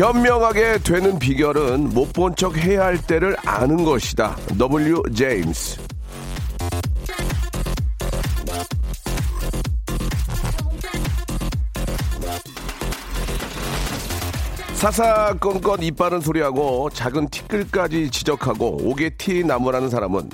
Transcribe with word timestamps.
현명하게 0.00 0.78
되는 0.78 1.18
비결은 1.18 1.90
못 1.92 2.10
본 2.14 2.34
척 2.34 2.56
해야 2.56 2.84
할 2.86 2.96
때를 3.06 3.36
아는 3.44 3.84
것이다 3.84 4.34
W 4.58 5.02
제임스 5.14 5.78
사사건건 14.74 15.82
이빠른 15.82 16.20
소리하고 16.20 16.88
작은 16.90 17.28
티끌까지 17.28 18.10
지적하고 18.10 18.78
옥에 18.88 19.10
티 19.10 19.44
나무라는 19.44 19.90
사람은 19.90 20.30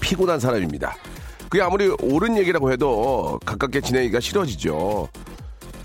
피곤한 0.00 0.38
사람입니다. 0.38 0.94
그게 1.48 1.62
아무리 1.62 1.88
옳은 2.00 2.36
얘기라고 2.38 2.70
해도 2.70 3.40
가깝게 3.44 3.80
지내기가 3.80 4.20
싫어지죠. 4.20 5.08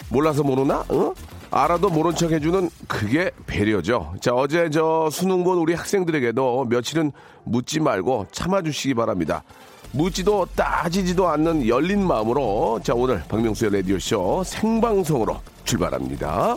몰라서 0.10 0.44
모르나? 0.44 0.84
어? 0.90 1.14
알아도 1.52 1.90
모른 1.90 2.16
척 2.16 2.32
해주는 2.32 2.70
그게 2.88 3.30
배려죠. 3.46 4.14
자, 4.22 4.34
어제 4.34 4.70
저 4.70 5.10
수능 5.12 5.44
본 5.44 5.58
우리 5.58 5.74
학생들에게도 5.74 6.66
며칠은 6.66 7.12
묻지 7.44 7.82
말고 7.82 8.28
참아주시기 8.32 8.94
바랍니다. 8.94 9.44
묻지도 9.92 10.48
따지지도 10.56 11.28
않는 11.28 11.68
열린 11.68 12.08
마음으로 12.08 12.80
자, 12.82 12.94
오늘 12.96 13.22
박명수의 13.28 13.74
라디오쇼 13.74 14.44
생방송으로 14.46 15.42
출발합니다. 15.66 16.56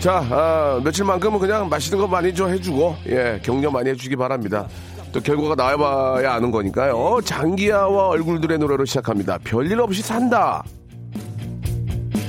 자, 0.00 0.26
아, 0.30 0.80
며칠만큼은 0.84 1.38
그냥 1.38 1.68
맛있는 1.68 1.98
거 1.98 2.06
많이 2.06 2.34
좀 2.34 2.50
해주고, 2.50 2.96
예, 3.06 3.40
격려 3.42 3.70
많이 3.70 3.88
해주시기 3.88 4.16
바랍니다. 4.16 4.68
또 5.14 5.20
결과가 5.20 5.54
나와봐야 5.54 6.34
아는 6.34 6.50
거니까요. 6.50 7.20
장기야와 7.24 8.08
얼굴들의 8.08 8.58
노래로 8.58 8.84
시작합니다. 8.84 9.38
별일 9.44 9.80
없이 9.80 10.02
산다. 10.02 10.64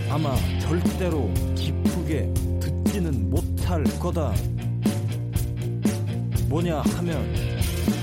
아마 0.08 0.36
절대로 0.60 1.34
기쁘게 1.56 2.32
듣지는 2.62 3.32
못할 3.32 3.84
거다. 4.00 4.32
뭐냐 6.48 6.82
하면 6.82 7.34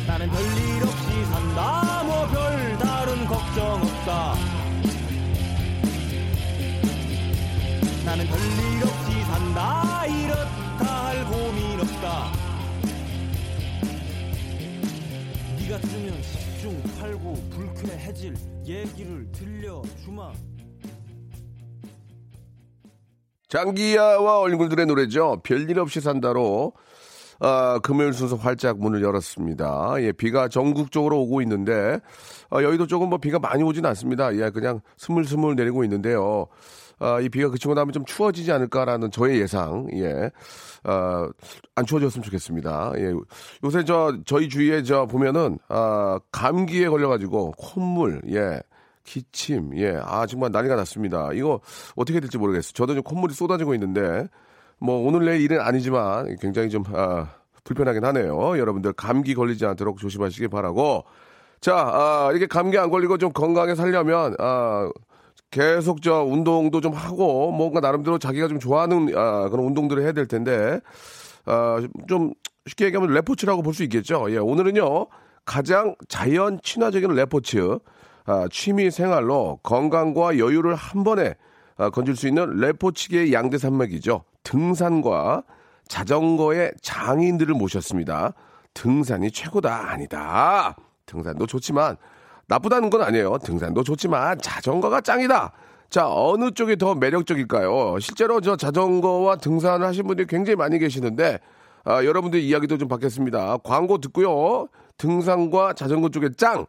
나는 0.05 0.29
별일 0.29 0.83
없이 0.83 1.25
산다. 1.27 2.03
뭐 2.05 2.27
별다른 2.27 3.27
걱정 3.27 3.83
없다. 3.83 4.35
나는 8.05 8.27
별일 8.27 8.83
없이 8.83 9.25
산다. 9.27 10.07
이렇다 10.07 11.07
할 11.07 11.25
고민 11.27 11.81
없다. 11.81 12.42
같으면 15.73 16.21
10중 16.21 16.83
8구 17.01 17.51
불쾌해질 17.51 18.35
얘기를 18.67 19.27
들려주마. 19.33 20.33
장기야와 23.49 24.41
얼굴들의 24.41 24.85
노래죠. 24.85 25.41
별일 25.43 25.79
없이 25.79 26.03
산다로 26.03 26.75
아, 27.41 27.81
금요일 27.83 28.13
순서 28.13 28.37
활짝 28.37 28.79
문을 28.81 29.03
열었습니다. 29.03 29.95
예, 30.01 30.13
비가 30.13 30.49
전국적으로 30.49 31.21
오고 31.23 31.41
있는데 31.43 32.01
아, 32.51 32.63
여의도 32.63 32.87
쪽은 32.87 33.09
뭐 33.09 33.17
비가 33.19 33.39
많이 33.39 33.63
오진 33.63 33.87
않습니다. 33.87 34.35
예, 34.37 34.51
그냥 34.51 34.83
스물스물 34.99 35.57
내리고 35.57 35.85
있는데요. 35.85 36.49
아, 37.03 37.21
이 37.21 37.29
비가 37.29 37.51
그치고 37.51 37.75
나면 37.75 37.93
좀 37.93 38.05
추워지지 38.05 38.53
않을까라는 38.53 39.11
저의 39.11 39.41
예상. 39.41 39.89
예. 39.95 40.31
아, 40.85 41.29
안 41.75 41.85
추워졌으면 41.87 42.23
좋겠습니다. 42.23 42.93
예. 42.97 43.13
요새 43.65 43.85
저 43.85 44.17
저희 44.25 44.49
주위에 44.49 44.83
저 44.83 45.07
보면은 45.07 45.59
아, 45.69 46.19
감기에 46.31 46.89
걸려 46.89 47.09
가지고 47.09 47.53
콧물, 47.59 48.23
예. 48.31 48.61
기침, 49.05 49.77
예. 49.77 49.99
아, 50.03 50.27
정말 50.27 50.53
난리가 50.53 50.77
났습니다. 50.77 51.31
이거 51.33 51.61
어떻게 51.97 52.21
될지 52.21 52.39
모르겠어요. 52.39 52.73
저도 52.73 52.95
좀 52.95 53.03
콧물이 53.03 53.35
쏟아지고 53.35 53.75
있는데, 53.75 54.29
뭐, 54.79 55.05
오늘 55.07 55.25
내일 55.25 55.41
일은 55.41 55.61
아니지만 55.61 56.37
굉장히 56.41 56.71
좀, 56.71 56.85
아, 56.95 57.29
불편하긴 57.65 58.05
하네요. 58.05 58.59
여러분들 58.59 58.93
감기 58.93 59.35
걸리지 59.35 59.67
않도록 59.67 59.99
조심하시기 59.99 60.49
바라고. 60.49 61.05
자, 61.61 61.77
아, 61.77 62.29
이렇게 62.31 62.47
감기 62.47 62.79
안 62.79 62.91
걸리고 62.91 63.19
좀 63.19 63.33
건강하게 63.33 63.75
살려면, 63.75 64.37
아, 64.39 64.89
계속 65.53 66.03
저 66.03 66.25
운동도 66.25 66.81
좀 66.81 66.93
하고, 66.95 67.53
뭔가 67.53 67.79
나름대로 67.79 68.19
자기가 68.19 68.49
좀 68.49 68.59
좋아하는, 68.59 69.13
아, 69.15 69.49
그런 69.51 69.67
운동들을 69.67 70.03
해야 70.03 70.13
될 70.13 70.27
텐데, 70.27 70.81
아, 71.45 71.81
좀 72.09 72.33
쉽게 72.67 72.87
얘기하면 72.87 73.13
레포츠라고 73.15 73.63
볼 73.63 73.75
수 73.75 73.85
있겠죠. 73.85 74.27
예, 74.31 74.39
오늘은요, 74.39 75.07
가장 75.45 75.95
자연 76.09 76.59
친화적인 76.63 77.11
레포츠, 77.15 77.79
아, 78.25 78.47
취미 78.51 78.91
생활로 78.91 79.59
건강과 79.63 80.39
여유를 80.39 80.75
한 80.75 81.05
번에 81.05 81.35
아, 81.77 81.91
건질 81.91 82.17
수 82.17 82.29
있는 82.29 82.57
레포치계의 82.57 83.33
양대 83.33 83.59
산맥이죠. 83.59 84.25
등산과 84.45 85.43
자전거의 85.89 86.73
장인들을 86.81 87.55
모셨습니다. 87.55 88.33
등산이 88.75 89.31
최고다 89.33 89.91
아니다. 89.91 90.77
등산도 91.07 91.47
좋지만 91.47 91.97
나쁘다는 92.49 92.91
건 92.91 93.03
아니에요. 93.03 93.39
등산도 93.39 93.83
좋지만 93.85 94.39
자전거가 94.39 95.01
짱이다. 95.01 95.53
자, 95.91 96.09
어느 96.09 96.51
쪽이 96.51 96.77
더 96.77 96.95
매력적일까요? 96.95 97.99
실제로 98.01 98.41
저 98.41 98.57
자전거와 98.57 99.37
등산을 99.37 99.87
하신 99.87 100.07
분들이 100.07 100.27
굉장히 100.27 100.57
많이 100.57 100.79
계시는데, 100.79 101.39
아, 101.85 102.05
여러분들 102.05 102.41
이야기도 102.41 102.79
좀 102.79 102.89
받겠습니다. 102.89 103.59
광고 103.59 103.99
듣고요. 103.99 104.69
등산과 104.97 105.75
자전거 105.75 106.09
쪽의 106.09 106.31
짱, 106.37 106.67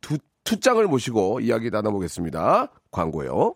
두, 0.00 0.18
투짱을 0.44 0.86
모시고 0.86 1.40
이야기 1.40 1.70
나눠보겠습니다. 1.70 2.68
광고요. 2.90 3.54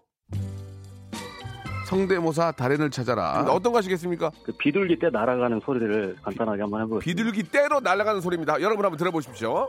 성대모사 1.89 2.53
달인을 2.53 2.91
찾아라. 2.91 3.45
어떤 3.49 3.73
거 3.73 3.79
하시겠습니까? 3.79 4.31
그 4.45 4.53
비둘기 4.59 4.99
때 4.99 5.09
날아가는 5.11 5.61
소리를 5.65 6.17
간단하게 6.23 6.61
한번 6.61 6.83
해보겠습니다. 6.83 7.05
비둘기 7.05 7.51
떼로 7.51 7.81
날아가는 7.81 8.21
소리입니다. 8.21 8.61
여러분 8.61 8.85
한번 8.85 8.99
들어보십시오. 8.99 9.69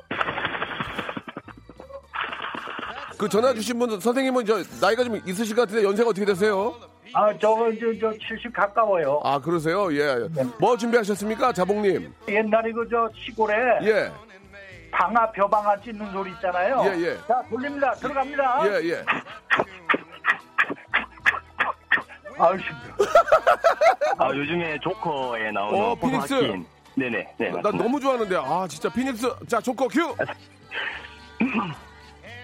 그 3.20 3.28
전화 3.28 3.54
주신 3.54 3.78
분 3.78 4.00
선생님은 4.00 4.46
저 4.46 4.64
나이가 4.80 5.04
좀 5.04 5.20
있으실 5.26 5.54
것 5.54 5.64
같은데 5.64 5.84
연세가 5.86 6.10
어떻게 6.12 6.26
되세요? 6.26 6.74
아, 7.14 7.38
저거 7.38 7.70
저, 7.78 7.88
저70 7.88 8.54
가까워요. 8.54 9.20
아 9.26 9.38
그러세요? 9.40 9.94
예. 9.94 10.26
뭐 10.58 10.78
준비하셨습니까, 10.78 11.52
자봉님? 11.52 12.14
옛날에 12.30 12.72
그 12.72 12.88
저 12.90 13.10
시골에 13.26 13.54
예, 13.84 14.10
방아 14.92 15.32
벼방아 15.34 15.82
찢는 15.82 16.10
소리 16.14 16.32
있잖아요. 16.32 16.82
예, 16.86 16.92
예. 17.08 17.18
자, 17.28 17.44
돌립니다. 17.50 17.92
들어갑니다. 17.96 18.62
예, 18.68 18.90
예. 18.90 19.04
아유, 22.40 22.54
힘들어. 22.58 22.96
아, 24.18 24.30
요즘에 24.34 24.80
조커에 24.80 25.52
나오는 25.52 25.78
어, 25.78 25.94
피닉스. 25.96 26.34
호소하킨. 26.36 26.66
네네. 26.96 27.34
네. 27.38 27.52
난 27.52 27.78
너무 27.78 28.00
좋아하는데 28.00 28.34
아 28.38 28.66
진짜 28.70 28.88
피닉스 28.88 29.30
자 29.48 29.60
조커 29.60 29.90
큐. 29.90 30.16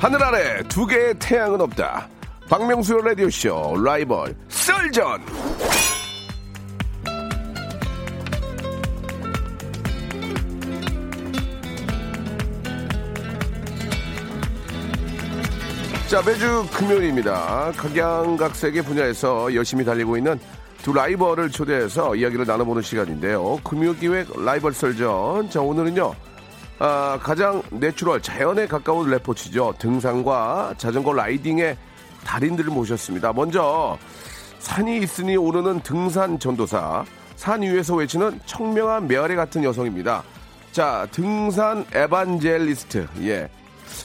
하늘 0.00 0.22
아래 0.22 0.62
두 0.68 0.86
개의 0.86 1.14
태양은 1.18 1.60
없다. 1.60 2.08
박명수의 2.48 3.02
라디오쇼 3.04 3.82
라이벌 3.84 4.36
썰전. 4.48 5.20
자, 16.08 16.22
매주 16.24 16.64
금요일입니다. 16.72 17.72
각양각색의 17.76 18.82
분야에서 18.82 19.52
열심히 19.52 19.84
달리고 19.84 20.16
있는 20.16 20.38
두 20.80 20.92
라이벌을 20.92 21.50
초대해서 21.50 22.14
이야기를 22.14 22.46
나눠보는 22.46 22.82
시간인데요. 22.82 23.58
금요기획 23.64 24.42
라이벌 24.44 24.72
설전. 24.72 25.50
자, 25.50 25.60
오늘은요. 25.60 26.27
아, 26.80 27.18
가장 27.20 27.60
natural, 27.70 28.22
자연에 28.22 28.66
가까운 28.66 29.10
레포츠죠. 29.10 29.74
등산과 29.78 30.74
자전거 30.78 31.12
riding의 31.12 31.76
달인들을 32.24 32.70
모셨습니다. 32.70 33.32
먼저 33.32 33.98
산이 34.60 34.98
있으니 34.98 35.36
오르는 35.36 35.80
등산 35.80 36.38
전도사, 36.38 37.04
산 37.34 37.62
위에서 37.62 37.96
외치는 37.96 38.40
청명한 38.46 39.08
메아리 39.08 39.34
같은 39.34 39.64
여성입니다. 39.64 40.22
자, 40.70 41.08
등산 41.10 41.84
에반젤리스트, 41.92 43.08
예. 43.22 43.48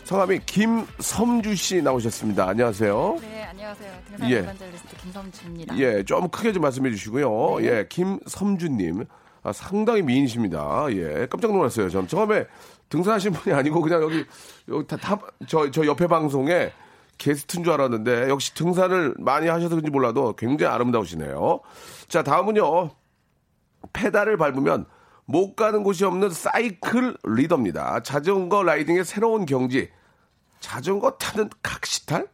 성함이 0.06 0.40
김섬주 0.46 1.56
씨 1.56 1.82
나오셨습니다. 1.82 2.48
안녕하세요. 2.48 3.18
네, 3.22 3.44
안녕하세요. 3.44 3.92
등산 4.08 4.32
예. 4.32 4.38
에반젤리스트 4.38 4.98
김섬주입니다. 4.98 5.78
예, 5.78 6.04
좀 6.04 6.28
크게 6.30 6.54
좀 6.54 6.64
말씀해 6.64 6.90
주시고요. 6.90 7.60
네. 7.60 7.66
예, 7.66 7.88
김섬주님. 7.88 9.06
아, 9.44 9.52
상당히 9.52 10.02
미인이십니다. 10.02 10.88
예, 10.92 11.28
깜짝 11.30 11.52
놀랐어요. 11.52 11.90
전 11.90 12.08
처음에 12.08 12.46
등산하신 12.90 13.34
분이 13.34 13.54
아니고 13.54 13.82
그냥 13.82 14.02
여기, 14.02 14.26
여기 14.70 14.88
다, 14.88 14.96
다, 14.98 15.20
저, 15.48 15.70
저 15.70 15.86
옆에 15.86 16.08
방송에 16.08 16.72
게스트인 17.18 17.64
줄 17.64 17.74
알았는데 17.74 18.30
역시 18.30 18.54
등산을 18.54 19.16
많이 19.20 19.48
하셔서 19.48 19.70
그런지 19.70 19.92
몰라도 19.92 20.34
굉장히 20.36 20.74
아름다우시네요. 20.74 21.60
자, 22.08 22.24
다음은요. 22.24 22.92
페달을 23.92 24.38
밟으면 24.38 24.86
못 25.26 25.56
가는 25.56 25.84
곳이 25.84 26.06
없는 26.06 26.30
사이클 26.30 27.18
리더입니다. 27.24 28.02
자전거 28.02 28.64
라이딩의 28.64 29.04
새로운 29.06 29.46
경지. 29.46 29.90
자전거 30.60 31.12
타는 31.12 31.50
각시탈? 31.62 32.28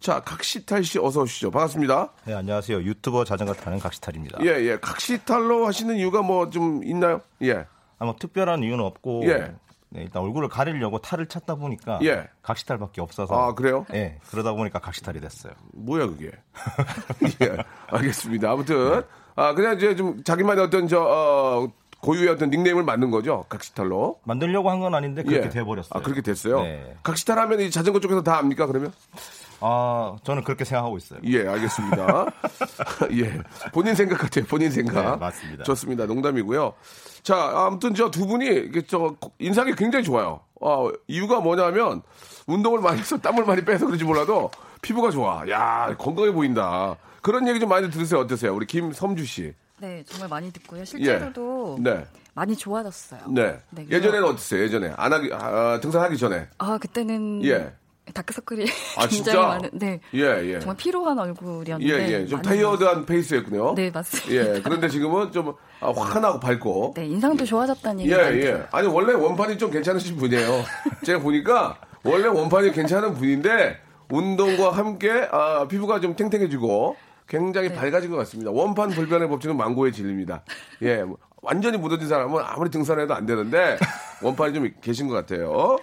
자, 0.00 0.20
각시탈 0.20 0.82
씨 0.82 0.98
어서 0.98 1.20
오시죠. 1.22 1.50
반갑습니다. 1.50 2.08
네, 2.24 2.32
안녕하세요. 2.34 2.78
유튜버 2.82 3.24
자전거 3.24 3.52
타는 3.52 3.78
각시탈입니다. 3.78 4.38
예, 4.42 4.46
예. 4.64 4.78
각시탈로 4.80 5.66
하시는 5.66 5.94
이유가 5.96 6.22
뭐 6.22 6.48
좀 6.48 6.82
있나요? 6.84 7.20
예. 7.42 7.66
아, 7.98 8.04
뭐 8.06 8.16
특별한 8.18 8.62
이유는 8.62 8.82
없고 8.82 9.22
예. 9.26 9.52
네, 9.90 10.02
일단 10.02 10.22
얼굴을 10.22 10.48
가리려고 10.48 11.00
탈을 11.00 11.26
찾다 11.26 11.56
보니까 11.56 11.98
예. 12.02 12.28
각시탈밖에 12.42 13.02
없어서 13.02 13.34
아, 13.34 13.54
그래요? 13.54 13.84
예, 13.92 14.18
그러다 14.30 14.52
보니까 14.52 14.78
각시탈이 14.78 15.20
됐어요. 15.20 15.52
뭐야, 15.74 16.06
그게. 16.06 16.30
예. 17.42 17.58
알겠습니다. 17.88 18.50
아무튼, 18.52 19.02
아, 19.36 19.52
그냥 19.52 19.76
이제 19.76 19.94
좀 19.96 20.24
자기만의 20.24 20.64
어떤 20.64 20.88
저, 20.88 21.00
어, 21.02 21.68
고유의 22.00 22.28
어떤 22.30 22.48
닉네임을 22.48 22.84
만든 22.84 23.10
거죠. 23.10 23.44
각시탈로. 23.50 24.20
만들려고 24.24 24.70
한 24.70 24.80
건 24.80 24.94
아닌데 24.94 25.22
그렇게 25.22 25.44
예. 25.46 25.50
돼버렸어요. 25.50 25.90
아, 25.92 26.00
그렇게 26.02 26.22
됐어요? 26.22 26.62
네. 26.62 26.96
각시탈 27.02 27.38
하면 27.38 27.60
이 27.60 27.70
자전거 27.70 28.00
쪽에서 28.00 28.22
다 28.22 28.38
압니까, 28.38 28.64
그러면? 28.66 28.94
아, 29.60 30.16
저는 30.24 30.44
그렇게 30.44 30.64
생각하고 30.64 30.96
있어요. 30.96 31.20
예, 31.24 31.46
알겠습니다. 31.46 32.26
예. 33.12 33.38
본인 33.72 33.94
생각 33.94 34.18
같아요. 34.18 34.44
본인 34.46 34.70
생각. 34.70 35.10
네, 35.12 35.16
맞습니다. 35.16 35.64
좋습니다. 35.64 36.06
농담이고요. 36.06 36.72
자, 37.22 37.36
아무튼 37.66 37.94
저 37.94 38.10
두 38.10 38.26
분이 38.26 38.70
저 38.88 39.14
인상이 39.38 39.74
굉장히 39.74 40.04
좋아요. 40.04 40.40
어, 40.60 40.88
이유가 41.06 41.40
뭐냐면 41.40 42.02
운동을 42.46 42.80
많이 42.80 42.98
해서 43.00 43.18
땀을 43.18 43.44
많이 43.44 43.64
빼서 43.64 43.86
그런지 43.86 44.04
몰라도 44.04 44.50
피부가 44.82 45.10
좋아. 45.10 45.48
야, 45.48 45.94
건강해 45.98 46.32
보인다. 46.32 46.96
그런 47.22 47.46
얘기 47.48 47.60
좀 47.60 47.68
많이 47.68 47.90
들으세요. 47.90 48.20
어떠세요? 48.20 48.54
우리 48.54 48.66
김섬주 48.66 49.24
씨. 49.26 49.52
네, 49.78 50.02
정말 50.06 50.28
많이 50.28 50.50
듣고요. 50.52 50.84
실제로도 50.84 51.78
네. 51.80 52.04
많이 52.34 52.56
좋아졌어요. 52.56 53.20
네. 53.28 53.58
네, 53.70 53.86
예전에는 53.90 54.24
어땠어요? 54.28 54.62
예전에 54.62 54.92
안 54.96 55.12
하기 55.12 55.30
아, 55.32 55.78
등산하기 55.80 56.16
전에. 56.18 56.48
아, 56.58 56.78
그때는 56.78 57.44
예. 57.44 57.72
다크서클이 58.12 58.64
아, 58.96 59.06
굉장히 59.08 59.10
진짜? 59.10 59.40
많은 59.40 59.70
네. 59.72 60.00
예, 60.14 60.20
예. 60.20 60.58
정말 60.60 60.76
피로한 60.76 61.18
얼굴이었는데 61.18 62.08
예, 62.08 62.12
예. 62.12 62.26
좀 62.26 62.42
타이어드한 62.42 63.06
페이스였군요. 63.06 63.74
네, 63.74 63.90
맞습니다. 63.90 64.32
예. 64.32 64.60
그런데 64.62 64.88
지금은 64.88 65.32
좀 65.32 65.54
아, 65.80 65.90
환하고 65.90 66.40
밝고. 66.40 66.94
네, 66.96 67.06
인상도 67.06 67.44
좋아졌다는 67.44 68.00
얘기 68.00 68.12
예, 68.12 68.16
많이 68.16 68.36
예. 68.38 68.40
들어요. 68.42 68.66
아니, 68.72 68.88
원래 68.88 69.12
원판이 69.14 69.58
좀 69.58 69.70
괜찮으신 69.70 70.16
분이에요. 70.16 70.64
제가 71.04 71.20
보니까 71.20 71.78
원래 72.04 72.26
원판이 72.28 72.72
괜찮은 72.72 73.14
분인데 73.14 73.78
운동과 74.10 74.70
함께 74.70 75.28
아, 75.30 75.66
피부가 75.68 76.00
좀 76.00 76.16
탱탱해지고 76.16 76.96
굉장히 77.28 77.68
네. 77.68 77.74
밝아진 77.76 78.10
것 78.10 78.16
같습니다. 78.18 78.50
원판 78.50 78.90
불변의 78.90 79.28
법칙은 79.28 79.56
망고의 79.56 79.92
진리입니다. 79.92 80.42
예. 80.82 81.02
뭐, 81.04 81.16
완전히 81.42 81.78
묻어진 81.78 82.08
사람은 82.08 82.42
아무리 82.44 82.70
등산해도 82.70 83.14
안 83.14 83.24
되는데 83.24 83.78
원판이 84.22 84.52
좀 84.52 84.70
계신 84.80 85.08
것 85.08 85.14
같아요. 85.14 85.78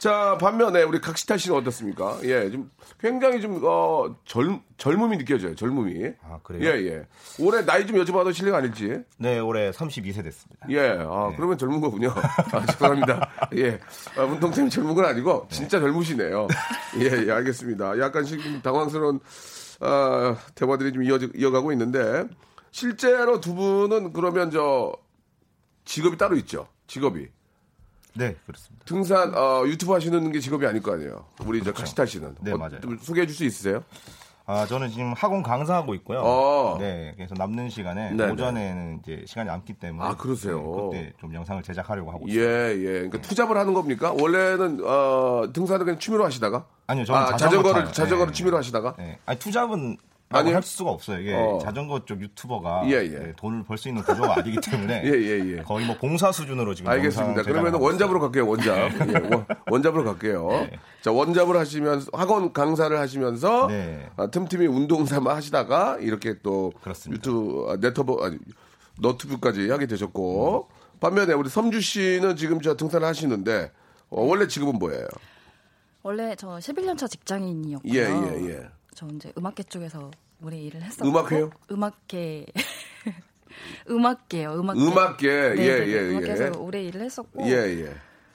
자, 0.00 0.38
반면에 0.40 0.82
우리 0.82 0.98
각시탈 0.98 1.38
씨는 1.38 1.58
어떻습니까? 1.58 2.18
예, 2.22 2.50
좀 2.50 2.70
굉장히 2.98 3.42
좀, 3.42 3.60
어, 3.62 4.16
젊, 4.24 4.62
젊음이 4.78 5.18
느껴져요, 5.18 5.54
젊음이. 5.54 6.12
아, 6.22 6.38
그래요? 6.42 6.70
예, 6.70 6.86
예. 6.86 7.06
올해 7.38 7.66
나이 7.66 7.86
좀 7.86 8.02
여쭤봐도 8.02 8.32
실례가 8.32 8.56
아닐지. 8.56 9.02
네, 9.18 9.38
올해 9.40 9.70
32세 9.70 10.24
됐습니다. 10.24 10.66
예, 10.70 10.96
아, 11.06 11.34
그러면 11.36 11.58
젊은 11.58 11.82
거군요. 11.82 12.14
아, 12.16 12.64
죄송합니다. 12.64 13.30
예. 13.56 13.78
아, 14.16 14.22
운동쌤이 14.22 14.70
젊은 14.70 14.94
건 14.94 15.04
아니고, 15.04 15.48
진짜 15.50 15.78
젊으시네요. 15.78 16.48
예, 17.00 17.26
예, 17.26 17.30
알겠습니다. 17.30 17.98
약간씩 17.98 18.42
좀 18.42 18.62
당황스러운, 18.62 19.20
아, 19.80 20.34
대화들이 20.54 20.94
좀 20.94 21.04
이어, 21.04 21.18
이어가고 21.36 21.72
있는데, 21.72 22.24
실제로 22.70 23.38
두 23.38 23.54
분은 23.54 24.14
그러면 24.14 24.50
저, 24.50 24.94
직업이 25.84 26.16
따로 26.16 26.36
있죠. 26.36 26.68
직업이. 26.86 27.28
네, 28.14 28.36
그렇습니다. 28.46 28.84
등산, 28.84 29.34
어, 29.34 29.62
유튜브 29.66 29.92
하시는 29.92 30.32
게 30.32 30.40
직업이 30.40 30.66
아닐 30.66 30.82
거 30.82 30.92
아니에요. 30.94 31.24
우리 31.44 31.62
저 31.62 31.72
카시탈 31.72 32.06
씨는. 32.06 32.34
네, 32.40 32.52
어, 32.52 32.56
맞아요. 32.58 32.80
좀 32.80 32.98
소개해 33.00 33.26
줄 33.26 33.36
수 33.36 33.44
있으세요? 33.44 33.82
아, 34.46 34.66
저는 34.66 34.90
지금 34.90 35.12
학원 35.12 35.44
강사하고 35.44 35.94
있고요. 35.96 36.20
어. 36.24 36.76
네, 36.80 37.12
그래서 37.16 37.36
남는 37.38 37.70
시간에 37.70 38.10
네, 38.10 38.30
오전에는 38.30 39.00
이제 39.00 39.22
시간이 39.24 39.46
남기 39.46 39.74
때문에 39.74 40.08
아, 40.08 40.16
그러세요? 40.16 40.90
네, 40.92 41.04
그때 41.04 41.12
좀 41.20 41.32
영상을 41.34 41.62
제작하려고 41.62 42.10
하고 42.10 42.26
있어요. 42.26 42.42
예, 42.42 42.74
예. 42.76 42.84
그러니까 42.92 43.20
투잡을 43.20 43.56
하는 43.56 43.74
겁니까? 43.74 44.12
원래는, 44.12 44.80
어, 44.84 45.44
등산을 45.52 45.84
그냥 45.84 46.00
취미로 46.00 46.24
하시다가? 46.24 46.66
아니요, 46.88 47.04
저는 47.04 47.20
아, 47.20 47.26
자전거 47.36 47.46
자전거를, 47.46 47.82
타요. 47.84 47.92
자전거를 47.92 48.32
네. 48.32 48.36
취미로 48.36 48.56
하시다가? 48.56 48.94
네. 48.98 49.18
아니 49.24 49.38
투잡은 49.38 49.96
아니 50.32 50.52
할 50.52 50.62
수가 50.62 50.90
없어요. 50.90 51.18
이게 51.18 51.34
어. 51.34 51.58
자전거 51.60 52.04
쪽 52.04 52.20
유튜버가 52.20 52.82
예, 52.86 52.90
예. 53.02 53.08
네, 53.08 53.32
돈을 53.36 53.64
벌 53.64 53.76
수 53.76 53.88
있는 53.88 54.02
구조가 54.04 54.38
아니기 54.38 54.58
때문에 54.60 55.02
예, 55.04 55.08
예, 55.10 55.56
예. 55.58 55.62
거의 55.62 55.84
뭐 55.84 55.96
봉사 55.96 56.30
수준으로 56.30 56.74
지금 56.74 56.88
알겠습니다. 56.90 57.42
그러면 57.42 57.72
제작을 57.72 57.84
원잡으로 57.84 58.18
하고 58.20 58.30
갈게요, 58.30 58.48
원잡. 58.48 59.08
예, 59.08 59.34
원- 59.34 59.46
원잡으로 59.68 60.04
갈게요. 60.04 60.48
네. 60.48 60.78
자, 61.02 61.10
원잡을 61.10 61.56
하시면서, 61.56 62.10
학원 62.12 62.52
강사를 62.52 62.96
하시면서, 62.96 63.66
네. 63.66 64.08
아, 64.16 64.28
틈틈이 64.28 64.66
운동 64.68 65.04
삼아 65.04 65.34
하시다가, 65.34 65.96
이렇게 65.98 66.36
또, 66.44 66.72
그렇습니다. 66.80 67.18
유튜브, 67.18 67.66
아, 67.68 67.76
네트버, 67.80 68.24
아니, 68.24 68.38
너튜브까지 69.00 69.68
하게 69.70 69.86
되셨고, 69.86 70.68
반면에 71.00 71.32
우리 71.32 71.48
섬주 71.48 71.80
씨는 71.80 72.36
지금 72.36 72.60
저 72.60 72.76
등산을 72.76 73.04
하시는데, 73.06 73.72
어, 74.10 74.22
원래 74.22 74.46
직업은 74.46 74.78
뭐예요? 74.78 75.06
원래 76.02 76.34
저 76.36 76.48
11년 76.58 76.96
차 76.96 77.08
직장인이었고요. 77.08 77.92
예, 77.92 78.04
예, 78.04 78.48
예. 78.48 78.68
저 79.00 79.06
이제 79.14 79.32
음악계 79.38 79.62
쪽에서 79.62 80.10
오래 80.42 80.58
일을 80.58 80.82
했었고 80.82 81.08
음악회요? 81.08 81.50
음악계 81.70 82.44
음악계요. 83.88 84.52
음악계. 84.60 84.80
음악계, 84.80 85.54
네, 85.54 85.62
예, 85.66 85.78
네, 85.78 85.86
네. 85.86 85.86
예, 85.86 85.92
예. 85.92 86.08
음악계에서 86.10 86.60
오래 86.60 86.82
일을 86.84 87.00
했었고 87.00 87.46
예, 87.46 87.54
예. 87.54 87.94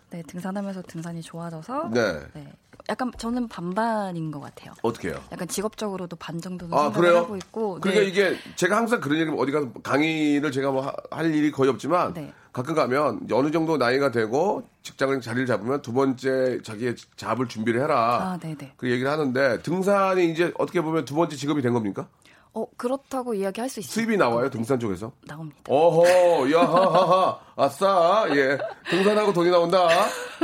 네, 0.09 0.23
등산하면서 0.23 0.81
등산이 0.83 1.21
좋아져서 1.21 1.91
네. 2.33 2.51
약간 2.89 3.11
저는 3.17 3.47
반반인 3.47 4.31
것 4.31 4.39
같아요. 4.39 4.73
어떻게 4.81 5.09
해요? 5.09 5.21
약간 5.31 5.47
직업적으로도 5.47 6.15
반 6.17 6.39
정도는 6.39 6.77
아, 6.77 6.91
그래요? 6.91 7.17
하고 7.17 7.35
있고 7.37 7.79
그러니까 7.79 8.03
네. 8.03 8.07
이게 8.07 8.37
제가 8.55 8.77
항상 8.77 8.99
그런 8.99 9.19
얘기 9.19 9.31
어디 9.35 9.51
가서 9.51 9.71
강의를 9.83 10.51
제가 10.51 10.71
뭐 10.71 10.93
할 11.11 11.33
일이 11.33 11.51
거의 11.51 11.69
없지만 11.69 12.13
네. 12.13 12.33
가끔 12.51 12.73
가면 12.75 13.27
어느 13.31 13.51
정도 13.51 13.77
나이가 13.77 14.11
되고 14.11 14.67
직장을 14.83 15.19
자리를 15.21 15.45
잡으면 15.45 15.81
두 15.81 15.91
번째 15.93 16.59
자기의 16.63 16.95
잡을 17.17 17.47
준비를 17.47 17.81
해라. 17.81 18.33
아, 18.33 18.37
네네. 18.37 18.73
그 18.77 18.89
얘기를 18.89 19.09
하는데 19.11 19.61
등산이 19.61 20.31
이제 20.31 20.53
어떻게 20.57 20.81
보면 20.81 21.05
두 21.05 21.15
번째 21.15 21.35
직업이 21.35 21.61
된 21.61 21.73
겁니까? 21.73 22.07
어 22.57 22.65
그렇다고 22.77 23.33
이야기할 23.33 23.69
수 23.69 23.81
있어요. 23.81 23.91
수입이 23.91 24.15
나와요 24.15 24.49
등산 24.49 24.79
쪽에서? 24.79 25.11
나옵니다. 25.27 25.59
어허, 25.67 26.49
야하하하, 26.51 27.37
아싸, 27.57 28.25
예. 28.29 28.57
등산하고 28.89 29.33
돈이 29.33 29.49
나온다. 29.49 29.89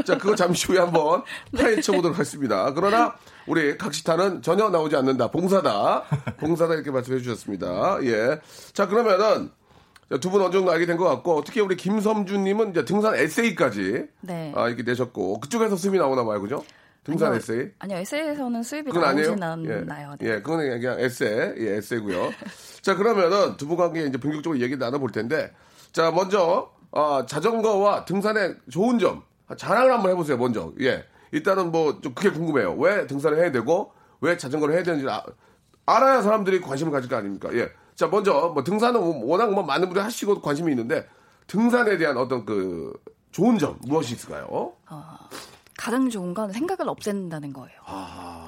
자, 0.05 0.17
그거 0.17 0.35
잠시 0.35 0.67
후에 0.67 0.79
한번 0.79 1.23
파헤쳐 1.57 1.93
보도록 1.93 2.15
하겠습니다. 2.17 2.73
그러나, 2.73 3.15
우리 3.47 3.77
각시타는 3.77 4.41
전혀 4.41 4.69
나오지 4.69 4.95
않는다. 4.97 5.31
봉사다. 5.31 6.03
봉사다 6.39 6.73
이렇게 6.73 6.91
말씀해 6.91 7.19
주셨습니다. 7.19 7.99
예. 8.03 8.39
자, 8.73 8.87
그러면은, 8.87 9.49
두분 10.19 10.41
어느 10.41 10.51
정도 10.51 10.71
알게 10.71 10.85
된 10.85 10.97
것 10.97 11.05
같고, 11.05 11.43
특히 11.45 11.61
우리 11.61 11.77
김섬주님은 11.77 12.71
이제 12.71 12.83
등산 12.83 13.15
에세이까지, 13.15 14.03
네. 14.19 14.51
아, 14.55 14.67
이렇게 14.67 14.83
내셨고, 14.83 15.39
그쪽에서 15.39 15.77
수입이 15.77 15.97
나오나 15.97 16.25
봐요, 16.25 16.41
그죠? 16.41 16.61
등산 17.03 17.29
아니요, 17.29 17.37
에세이? 17.37 17.69
아니요, 17.79 17.97
에세이에서는 17.97 18.63
수입이? 18.63 18.91
나오진 18.93 19.41
않나요. 19.43 20.15
네. 20.19 20.27
예, 20.27 20.29
예, 20.35 20.41
그거는 20.41 20.79
그냥 20.79 20.99
에세, 20.99 21.55
예, 21.57 21.77
에세고요. 21.77 22.31
자, 22.81 22.95
그러면은 22.95 23.57
두분 23.57 23.75
관계 23.77 24.05
이제 24.05 24.17
본격적으로 24.19 24.59
얘기 24.61 24.77
나눠볼 24.77 25.11
텐데, 25.11 25.51
자, 25.91 26.11
먼저 26.11 26.71
어, 26.91 27.25
자전거와 27.25 28.05
등산의 28.05 28.57
좋은 28.69 28.99
점 28.99 29.23
자랑을 29.57 29.91
한번 29.91 30.11
해보세요. 30.11 30.37
먼저, 30.37 30.71
예, 30.81 31.03
일단은 31.31 31.71
뭐 31.71 32.01
좀 32.01 32.13
그게 32.13 32.29
궁금해요. 32.29 32.75
왜 32.75 33.07
등산을 33.07 33.37
해야 33.39 33.51
되고 33.51 33.93
왜 34.19 34.37
자전거를 34.37 34.75
해야 34.75 34.83
되는지 34.83 35.07
아, 35.09 35.23
알아야 35.87 36.21
사람들이 36.21 36.61
관심을 36.61 36.91
가질 36.91 37.09
거 37.09 37.15
아닙니까? 37.15 37.49
예, 37.53 37.69
자, 37.95 38.07
먼저 38.07 38.51
뭐 38.53 38.63
등산은 38.63 38.99
워낙 39.23 39.51
뭐 39.51 39.63
많은 39.63 39.87
분들이 39.87 40.03
하시고 40.03 40.39
관심이 40.41 40.71
있는데 40.71 41.07
등산에 41.47 41.97
대한 41.97 42.17
어떤 42.17 42.45
그 42.45 42.93
좋은 43.31 43.57
점 43.57 43.79
무엇이 43.81 44.13
있을까요? 44.13 44.73
가장 45.81 46.11
좋은 46.11 46.35
건 46.35 46.51
생각을 46.51 46.87
없앤다는 46.89 47.53
거예요. 47.53 47.79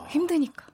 힘드니까. 0.09 0.67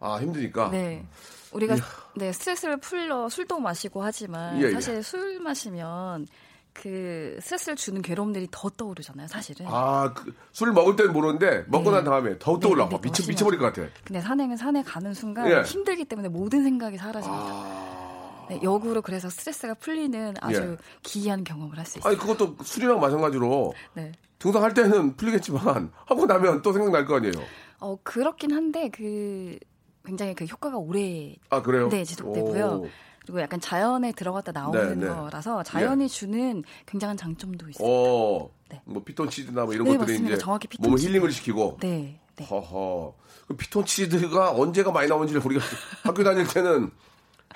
아 0.00 0.16
힘드니까. 0.16 0.70
네. 0.70 1.04
우리가 1.52 1.76
네 2.16 2.32
스트레스를 2.32 2.78
풀러 2.78 3.28
술도 3.28 3.60
마시고 3.60 4.02
하지만 4.02 4.58
예, 4.58 4.68
예. 4.68 4.70
사실 4.72 5.02
술 5.02 5.38
마시면 5.40 6.26
그 6.72 7.36
스트레스를 7.42 7.76
주는 7.76 8.00
괴로움들이 8.00 8.48
더 8.50 8.70
떠오르잖아요, 8.70 9.28
사실은. 9.28 9.66
아, 9.68 10.12
그, 10.14 10.34
술 10.52 10.72
먹을 10.72 10.96
때는 10.96 11.12
모르는데 11.12 11.64
먹고 11.68 11.90
네. 11.90 11.96
난 11.96 12.04
다음에 12.04 12.38
더욱 12.38 12.60
네, 12.60 12.66
떠올라. 12.66 12.88
네, 12.88 12.98
미쳐 13.02 13.22
더 13.22 13.28
미쳐버릴 13.28 13.58
것 13.60 13.74
같아. 13.74 13.88
근데 14.04 14.20
산행은 14.20 14.56
산에 14.56 14.82
가는 14.82 15.12
순간 15.12 15.50
예. 15.50 15.62
힘들기 15.62 16.06
때문에 16.06 16.28
모든 16.28 16.62
생각이 16.64 16.96
사라집니다. 16.96 17.44
아. 17.46 18.46
네, 18.48 18.60
역으로 18.62 19.02
그래서 19.02 19.28
스트레스가 19.28 19.74
풀리는 19.74 20.34
아주 20.40 20.62
예. 20.62 20.76
기이한 21.02 21.44
경험을 21.44 21.76
할 21.78 21.84
수 21.84 21.98
있어요. 21.98 22.10
아니 22.10 22.18
그것도 22.18 22.56
술이랑 22.64 23.00
마찬가지로 23.00 23.74
네. 23.94 24.12
등산 24.38 24.62
할 24.62 24.74
때는 24.74 25.16
풀리겠지만 25.16 25.90
하고 26.04 26.26
나면 26.26 26.62
또 26.62 26.72
생각날 26.72 27.04
거 27.06 27.16
아니에요. 27.16 27.32
어 27.80 27.96
그렇긴 28.02 28.52
한데 28.52 28.88
그 28.90 29.58
굉장히 30.04 30.34
그 30.34 30.44
효과가 30.44 30.76
오래 30.78 31.34
아 31.50 31.62
그래요? 31.62 31.88
네, 31.88 32.04
지속되고요. 32.04 32.66
오. 32.66 32.88
그리고 33.22 33.40
약간 33.40 33.58
자연에 33.60 34.12
들어갔다 34.12 34.52
나오는 34.52 35.00
네, 35.00 35.06
네. 35.08 35.12
거라서 35.12 35.62
자연이 35.64 36.08
주는 36.08 36.62
굉장한 36.86 37.16
장점도 37.16 37.68
있어요. 37.70 37.88
어, 37.88 38.50
네. 38.70 38.80
뭐 38.84 39.02
피톤치드나 39.02 39.64
뭐 39.64 39.74
이런 39.74 39.84
네, 39.84 39.96
것들이 39.96 40.12
맞습니다. 40.14 40.34
이제 40.36 40.38
정확히 40.40 40.68
몸을 40.78 40.96
피톤치드. 40.96 41.10
힐링을 41.10 41.32
시키고. 41.32 41.78
네, 41.80 42.20
네. 42.36 42.44
허허. 42.44 43.14
그 43.48 43.56
피톤치드가 43.56 44.52
언제가 44.52 44.92
많이 44.92 45.08
나오는지를 45.08 45.42
우리가 45.44 45.64
학교 46.04 46.22
다닐 46.22 46.46
때는 46.46 46.92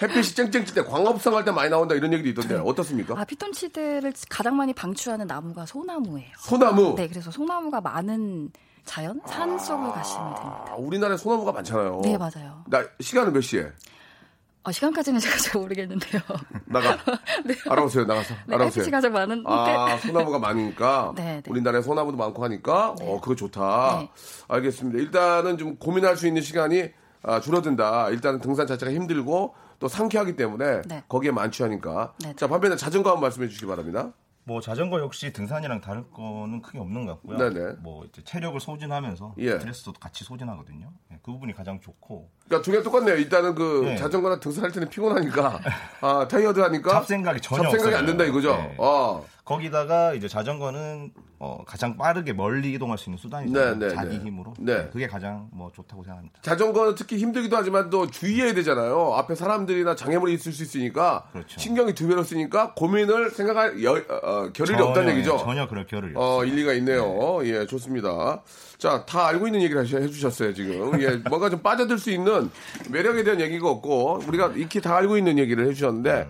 햇빛이 0.01 0.23
쨍쨍 0.35 0.65
찔때 0.65 0.85
광합성 0.85 1.35
할 1.37 1.45
때 1.45 1.51
많이 1.51 1.69
나온다 1.71 1.95
이런 1.95 2.13
얘기도 2.13 2.29
있던데 2.43 2.63
어떻습니까? 2.65 3.15
아 3.21 3.25
피톤치드를 3.25 4.13
가장 4.31 4.57
많이 4.57 4.73
방출하는 4.73 5.27
나무가 5.27 5.67
소나무예요. 5.67 6.29
소나무. 6.39 6.95
네, 6.97 7.07
그래서 7.09 7.31
소나무가 7.31 7.81
많은 7.81 8.51
자연 8.85 9.21
산 9.27 9.59
속을 9.59 9.93
가시면 9.93 10.35
됩니다. 10.35 10.65
아, 10.71 10.75
우리나라에 10.79 11.17
소나무가 11.19 11.53
많잖아요. 11.53 12.01
네, 12.03 12.17
맞아요. 12.17 12.65
나 12.67 12.83
시간은 13.01 13.33
몇 13.33 13.43
시에? 13.43 13.71
어, 14.63 14.73
시간까지는 14.73 15.21
제가 15.21 15.37
잘 15.37 15.61
모르겠는데요. 15.61 16.21
나가. 16.67 16.97
알아보세요. 17.69 18.05
나가서. 18.07 18.35
네, 18.47 18.55
알아보세요. 18.55 18.83
햇빛이 18.83 18.91
가장 18.91 19.13
많은 19.13 19.43
아, 19.47 19.97
소나무가 19.99 20.39
많으니까. 20.39 21.13
네, 21.17 21.43
네. 21.43 21.43
우리나라에 21.47 21.83
소나무도 21.83 22.17
많고 22.17 22.43
하니까. 22.45 22.95
어, 23.01 23.21
그거 23.21 23.35
좋다. 23.35 23.99
네. 24.01 24.11
알겠습니다. 24.49 24.99
일단은 24.99 25.59
좀 25.59 25.77
고민할 25.77 26.17
수 26.17 26.27
있는 26.27 26.41
시간이 26.43 26.91
아, 27.23 27.41
줄어든다. 27.41 28.09
일단은 28.11 28.41
등산 28.41 28.67
자체가 28.67 28.93
힘들고 28.93 29.55
또 29.81 29.89
상쾌하기 29.89 30.37
때문에 30.37 30.83
네. 30.83 31.03
거기에 31.09 31.33
만취하니까. 31.33 32.15
네. 32.23 32.37
자, 32.37 32.47
반면에 32.47 32.77
자전거 32.77 33.11
한번 33.11 33.23
말씀해 33.23 33.49
주시기 33.49 33.67
바랍니다. 33.67 34.13
뭐 34.45 34.61
자전거 34.61 35.01
역시 35.01 35.33
등산이랑 35.33 35.81
다를 35.81 36.11
거는 36.11 36.63
크게 36.63 36.79
없는 36.79 37.07
것 37.07 37.13
같고요. 37.15 37.39
네네. 37.39 37.73
뭐 37.81 38.05
이제 38.05 38.23
체력을 38.23 38.59
소진하면서 38.59 39.35
예. 39.39 39.53
스트레스도 39.53 39.93
같이 39.95 40.25
소진하거든요. 40.25 40.93
네, 41.09 41.19
그 41.23 41.33
부분이 41.33 41.55
가장 41.55 41.81
좋고 41.81 42.31
그러니까 42.51 42.63
두 42.65 42.73
개 42.73 42.83
똑같네요. 42.83 43.15
일단은 43.17 43.55
그 43.55 43.83
네. 43.85 43.97
자전거나 43.97 44.41
등산 44.41 44.65
할 44.65 44.73
때는 44.73 44.89
피곤하니까. 44.89 45.61
아, 46.01 46.27
타이어드 46.29 46.59
하니까. 46.59 46.91
잡생각이 46.91 47.41
전혀 47.41 47.63
잡생각이 47.71 47.95
안. 47.95 48.07
된다 48.07 48.25
이거죠. 48.25 48.57
네. 48.57 48.75
어. 48.79 49.25
거기다가 49.45 50.15
이제 50.15 50.29
자전거는 50.29 51.13
어, 51.39 51.63
가장 51.67 51.97
빠르게 51.97 52.33
멀리 52.33 52.73
이동할 52.73 52.99
수 52.99 53.09
있는 53.09 53.19
수단이잖아요. 53.19 53.79
네, 53.79 53.89
네, 53.89 53.95
자기 53.95 54.19
네. 54.19 54.25
힘으로. 54.25 54.53
네. 54.59 54.89
그게 54.93 55.07
가장 55.07 55.49
뭐 55.53 55.71
좋다고 55.75 56.03
생각합니다. 56.05 56.41
자전거는 56.43 56.95
특히 56.97 57.17
힘들기도 57.19 57.57
하지만 57.57 57.89
또 57.91 58.09
주의해야 58.09 58.53
되잖아요. 58.55 59.15
앞에 59.15 59.35
사람들이나 59.35 59.95
장애물이 59.97 60.35
있을 60.35 60.53
수 60.53 60.63
있으니까 60.65 61.25
그렇죠. 61.33 61.59
신경이 61.59 61.95
두 61.95 62.07
배로 62.09 62.23
쓰니까 62.23 62.75
고민을 62.75 63.31
생각할 63.31 63.83
여, 63.83 63.93
어, 63.93 64.51
겨를이 64.53 64.77
전혀, 64.77 64.85
없다는 64.85 65.13
얘기죠. 65.15 65.39
전혀 65.39 65.67
그럴 65.69 65.87
겨를이 65.87 66.15
어, 66.17 66.21
없어요. 66.37 66.45
일리가 66.49 66.73
있네요. 66.75 67.41
예, 67.45 67.67
좋습니다. 67.67 68.43
자, 68.81 69.05
다 69.05 69.27
알고 69.27 69.47
있는 69.47 69.61
얘기를 69.61 69.83
해주셨어요, 69.83 70.55
지금. 70.55 70.99
예, 71.03 71.17
뭔가 71.29 71.51
좀 71.51 71.61
빠져들 71.61 71.99
수 71.99 72.11
있는 72.11 72.51
매력에 72.91 73.23
대한 73.25 73.39
얘기가 73.39 73.69
없고, 73.69 74.23
우리가 74.27 74.55
익히 74.57 74.81
다 74.81 74.97
알고 74.97 75.19
있는 75.19 75.39
얘기를 75.39 75.67
해주셨는데, 75.67 76.27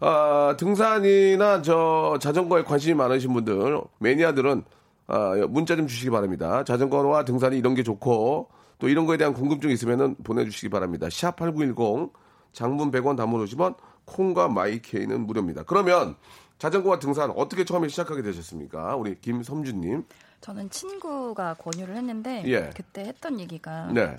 아, 0.00 0.54
등산이나 0.58 1.62
저 1.62 2.18
자전거에 2.20 2.62
관심이 2.62 2.94
많으신 2.94 3.32
분들, 3.32 3.80
매니아들은, 4.00 4.64
아, 5.06 5.46
문자 5.48 5.76
좀 5.76 5.86
주시기 5.86 6.10
바랍니다. 6.10 6.62
자전거와 6.64 7.24
등산이 7.24 7.56
이런 7.56 7.74
게 7.74 7.82
좋고, 7.82 8.50
또 8.78 8.88
이런 8.90 9.06
거에 9.06 9.16
대한 9.16 9.32
궁금증이 9.32 9.72
있으면 9.72 10.14
보내주시기 10.24 10.68
바랍니다. 10.68 11.06
샵8910, 11.06 12.10
장문 12.52 12.90
100원 12.90 13.16
담문 13.16 13.42
50원, 13.46 13.76
콩과 14.04 14.48
마이케이는 14.48 15.26
무료입니다. 15.26 15.62
그러면 15.62 16.16
자전거와 16.58 16.98
등산 16.98 17.30
어떻게 17.30 17.64
처음에 17.64 17.88
시작하게 17.88 18.20
되셨습니까? 18.20 18.94
우리 18.96 19.18
김섬주님. 19.20 20.04
저는 20.44 20.68
친구가 20.68 21.54
권유를 21.54 21.96
했는데 21.96 22.42
예. 22.44 22.68
그때 22.76 23.00
했던 23.04 23.40
얘기가 23.40 23.86
네. 23.94 24.18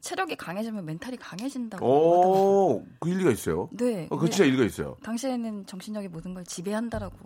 체력이 0.00 0.36
강해지면 0.36 0.84
멘탈이 0.84 1.16
강해진다고. 1.16 1.86
오, 1.86 2.84
그 3.00 3.08
일리가 3.08 3.30
있어요. 3.30 3.70
네. 3.72 4.06
어, 4.10 4.18
그 4.18 4.28
진짜 4.28 4.44
일리가 4.44 4.64
있어요. 4.64 4.96
당시에는 5.02 5.64
정신력이 5.64 6.08
모든 6.08 6.34
걸 6.34 6.44
지배한다라고 6.44 7.16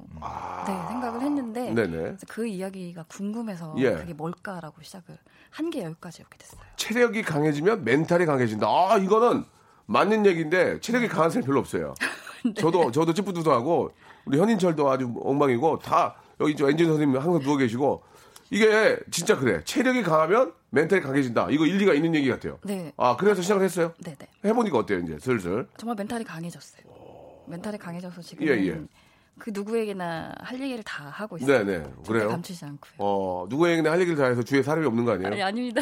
네, 0.68 0.88
생각을 0.88 1.20
했는데 1.22 1.72
아. 1.72 1.74
네네. 1.74 2.16
그 2.28 2.46
이야기가 2.46 3.06
궁금해서 3.08 3.74
예. 3.78 3.90
그게 3.94 4.14
뭘까라고 4.14 4.80
시작을 4.82 5.18
한 5.50 5.70
개 5.70 5.82
열까지 5.82 6.20
이렇게 6.22 6.38
됐어요. 6.38 6.60
체력이 6.76 7.22
강해지면 7.22 7.82
멘탈이 7.82 8.24
강해진다. 8.24 8.68
아, 8.68 8.98
이거는 8.98 9.44
맞는 9.86 10.26
얘기인데 10.26 10.78
체력이 10.78 11.08
강한 11.08 11.28
사람이 11.28 11.44
별로 11.44 11.58
없어요. 11.58 11.92
네. 12.46 12.54
저도 12.54 12.92
저도 12.92 13.14
찌뿌두두하고 13.14 13.90
우리 14.26 14.38
현인철도 14.38 14.88
아주 14.88 15.12
엉망이고 15.20 15.80
다 15.80 16.14
여기 16.40 16.54
저 16.56 16.70
엔진 16.70 16.86
선생님 16.86 17.16
항상 17.20 17.40
누워 17.42 17.56
계시고 17.56 18.02
이게 18.52 18.98
진짜 19.10 19.38
그래. 19.38 19.62
체력이 19.64 20.02
강하면 20.02 20.52
멘탈이 20.68 21.00
강해진다. 21.00 21.48
이거 21.50 21.64
일리가 21.64 21.94
있는 21.94 22.14
얘기 22.14 22.28
같아요. 22.28 22.58
네. 22.64 22.92
아, 22.98 23.16
그래서 23.16 23.40
시작을 23.40 23.64
했어요? 23.64 23.94
네네. 24.04 24.18
해보니까 24.44 24.76
어때요, 24.76 24.98
이제 24.98 25.18
슬슬. 25.18 25.66
정말 25.78 25.96
멘탈이 25.96 26.22
강해졌어요. 26.22 26.82
멘탈이 27.46 27.78
강해져서 27.78 28.20
지금 28.20 28.46
예, 28.46 28.50
예. 28.50 28.78
그 29.38 29.50
누구에게나 29.54 30.34
할 30.38 30.60
얘기를 30.60 30.84
다 30.84 31.04
하고 31.08 31.38
있어요. 31.38 31.64
네네. 31.64 31.82
절대 31.82 32.02
그래요? 32.06 32.28
감추지 32.28 32.62
않고요. 32.66 32.92
어, 32.98 33.46
누구에게나 33.48 33.90
할 33.90 34.00
얘기를 34.02 34.18
다 34.18 34.26
해서 34.26 34.42
주위에 34.42 34.62
사람이 34.62 34.86
없는 34.86 35.06
거 35.06 35.12
아니에요? 35.12 35.28
아니 35.32 35.42
아닙니다. 35.42 35.80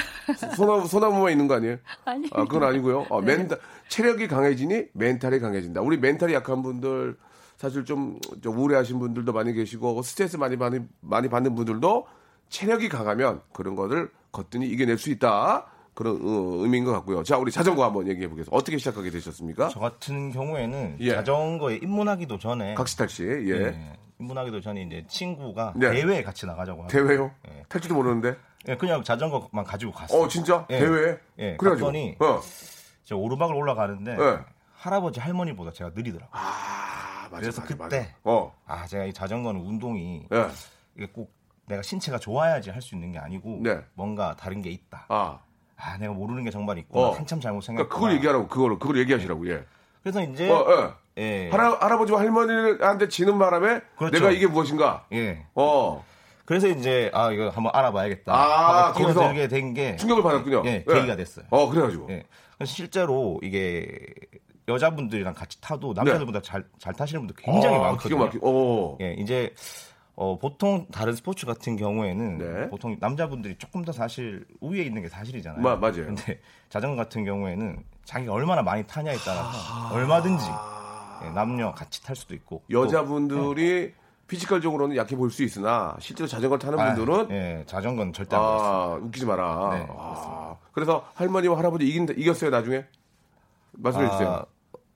소나무, 0.54 0.86
소나무만 0.86 1.32
있는 1.32 1.48
거 1.48 1.54
아니에요? 1.54 1.76
아니. 2.06 2.28
아, 2.32 2.44
그건 2.44 2.62
아니고요. 2.62 3.06
어, 3.10 3.20
네. 3.20 3.36
멘탈, 3.36 3.58
체력이 3.88 4.28
강해지니 4.28 4.84
멘탈이 4.92 5.40
강해진다. 5.40 5.80
우리 5.80 5.98
멘탈이 5.98 6.32
약한 6.34 6.62
분들, 6.62 7.16
사실 7.56 7.84
좀, 7.84 8.20
좀 8.40 8.56
우울해하신 8.56 9.00
분들도 9.00 9.32
많이 9.32 9.52
계시고, 9.54 10.00
스트레스 10.02 10.36
많이, 10.36 10.56
많이, 10.56 10.78
많이 11.00 11.28
받는 11.28 11.56
분들도 11.56 12.06
체력이 12.50 12.88
강하면 12.88 13.40
그런 13.52 13.74
거를 13.74 14.10
거뜬히 14.32 14.68
이겨낼 14.68 14.98
수 14.98 15.10
있다. 15.10 15.66
그런 15.94 16.16
어, 16.16 16.62
의미인 16.62 16.84
것 16.84 16.92
같고요. 16.92 17.22
자, 17.22 17.36
우리 17.36 17.50
자전거 17.50 17.84
한번 17.84 18.06
얘기해 18.08 18.28
보겠습니다. 18.28 18.56
어떻게 18.56 18.78
시작하게 18.78 19.10
되셨습니까? 19.10 19.68
저 19.68 19.80
같은 19.80 20.30
경우에는 20.30 20.96
예. 21.00 21.14
자전거에 21.14 21.76
입문하기도 21.76 22.38
전에 22.38 22.74
각시탈 22.74 23.08
씨, 23.08 23.24
예. 23.24 23.50
예, 23.50 23.92
입문하기도 24.18 24.60
전에 24.60 24.82
이제 24.82 25.04
친구가 25.08 25.74
네. 25.76 25.90
대회에 25.90 26.22
같이 26.22 26.46
나가자고 26.46 26.82
하고 26.82 26.88
대회요? 26.90 27.30
예. 27.48 27.64
탈 27.68 27.80
줄도 27.80 27.94
모르는데? 27.94 28.36
예, 28.68 28.76
그냥 28.76 29.02
자전거만 29.02 29.64
가지고 29.64 29.92
갔어요. 29.92 30.22
어, 30.22 30.28
진짜? 30.28 30.66
예. 30.70 30.78
대회? 30.78 31.18
예, 31.38 31.56
그래가지고. 31.56 31.86
갔더니 31.86 32.16
어. 32.20 32.40
저 33.04 33.16
오르막을 33.16 33.54
올라가는데 33.54 34.12
예. 34.12 34.38
할아버지 34.72 35.20
할머니보다 35.20 35.72
제가 35.72 35.90
느리더라고요. 35.94 36.30
아, 36.32 37.28
맞아. 37.30 37.40
그래서 37.40 37.60
맞아, 37.60 37.74
그때 37.74 37.98
맞아. 37.98 38.14
어. 38.24 38.54
아 38.66 38.86
제가 38.86 39.04
이 39.04 39.12
자전거는 39.12 39.60
운동이 39.60 40.26
예. 40.32 40.46
이게 40.96 41.08
꼭 41.12 41.32
내가 41.70 41.82
신체가 41.82 42.18
좋아야지 42.18 42.70
할 42.70 42.82
수 42.82 42.94
있는 42.94 43.12
게 43.12 43.18
아니고 43.18 43.60
네. 43.62 43.78
뭔가 43.94 44.34
다른 44.36 44.60
게 44.62 44.70
있다. 44.70 45.06
아. 45.08 45.38
아 45.76 45.96
내가 45.98 46.12
모르는 46.12 46.44
게 46.44 46.50
정말 46.50 46.76
있고 46.78 46.98
어. 47.00 47.10
한참 47.12 47.40
잘못 47.40 47.60
그러니까 47.60 47.66
생각했구나. 47.66 47.98
그걸 47.98 48.14
얘기하라고, 48.16 48.48
그걸, 48.48 48.78
그걸 48.78 48.98
얘기하시라고, 48.98 49.48
예. 49.48 49.64
그래서 50.02 50.22
이제 50.22 50.50
어, 50.50 50.94
예. 51.18 51.22
예. 51.22 51.50
할아, 51.50 51.78
할아버지와 51.80 52.20
할머니한테 52.20 53.08
지는 53.08 53.38
바람에 53.38 53.80
그렇죠. 53.96 54.18
내가 54.18 54.30
이게 54.30 54.46
무엇인가? 54.46 55.06
예. 55.12 55.46
어. 55.54 56.04
그래서 56.44 56.66
이제 56.68 57.10
아 57.14 57.30
이거 57.30 57.48
한번 57.50 57.70
알아봐야겠다. 57.74 58.32
아, 58.34 58.92
거기서 58.92 59.20
뛰어들게 59.20 59.48
된 59.48 59.72
게 59.74 59.96
충격을 59.96 60.22
받았군요. 60.22 60.62
예, 60.66 60.84
계기가 60.86 61.14
됐어요. 61.16 61.46
어, 61.50 61.68
그래가지고. 61.68 62.08
예. 62.10 62.24
그래서 62.58 62.72
실제로 62.74 63.38
이게 63.42 63.96
여자분들이랑 64.68 65.34
같이 65.34 65.60
타도 65.60 65.92
남자들보다 65.94 66.42
잘, 66.42 66.64
잘 66.78 66.92
타시는 66.94 67.26
분들 67.26 67.36
굉장히 67.44 67.76
아, 67.76 67.80
많거든요. 67.80 68.16
기가 68.16 68.24
막히, 68.26 68.38
어. 68.42 68.96
예, 69.00 69.14
이제 69.14 69.54
어, 70.22 70.38
보통 70.38 70.86
다른 70.92 71.14
스포츠 71.14 71.46
같은 71.46 71.76
경우에는 71.76 72.36
네. 72.38 72.68
보통 72.68 72.94
남자분들이 73.00 73.56
조금 73.56 73.82
더 73.86 73.90
사실 73.90 74.44
우위에 74.60 74.82
있는 74.82 75.00
게 75.00 75.08
사실이잖아요. 75.08 75.62
마- 75.62 75.76
맞아요. 75.76 76.04
근데 76.04 76.38
자전거 76.68 76.94
같은 77.02 77.24
경우에는 77.24 77.82
자기가 78.04 78.30
얼마나 78.30 78.60
많이 78.60 78.86
타냐에 78.86 79.16
따라서 79.24 79.94
얼마든지 79.94 80.44
예, 81.24 81.30
남녀 81.30 81.72
같이 81.72 82.04
탈 82.04 82.14
수도 82.16 82.34
있고 82.34 82.62
여자분들이 82.70 83.94
physical적으로는 84.26 84.94
약해 84.96 85.16
보일 85.16 85.30
수 85.30 85.42
있으나 85.42 85.96
실제로 86.00 86.28
자전거 86.28 86.58
타는 86.58 86.76
또- 86.76 86.82
아, 86.82 86.94
분들은 86.94 87.30
예, 87.30 87.64
자전거는 87.66 88.12
절대 88.12 88.36
안. 88.36 88.42
아, 88.42 88.98
웃기지 89.00 89.24
마라. 89.24 89.70
네, 89.72 89.86
아, 89.88 90.54
그래서 90.72 91.02
할머니와 91.14 91.56
할아버지 91.56 91.86
이긴, 91.88 92.06
이겼어요, 92.14 92.50
나중에? 92.50 92.84
말씀해 93.72 94.10
주세요. 94.10 94.28
아, 94.28 94.44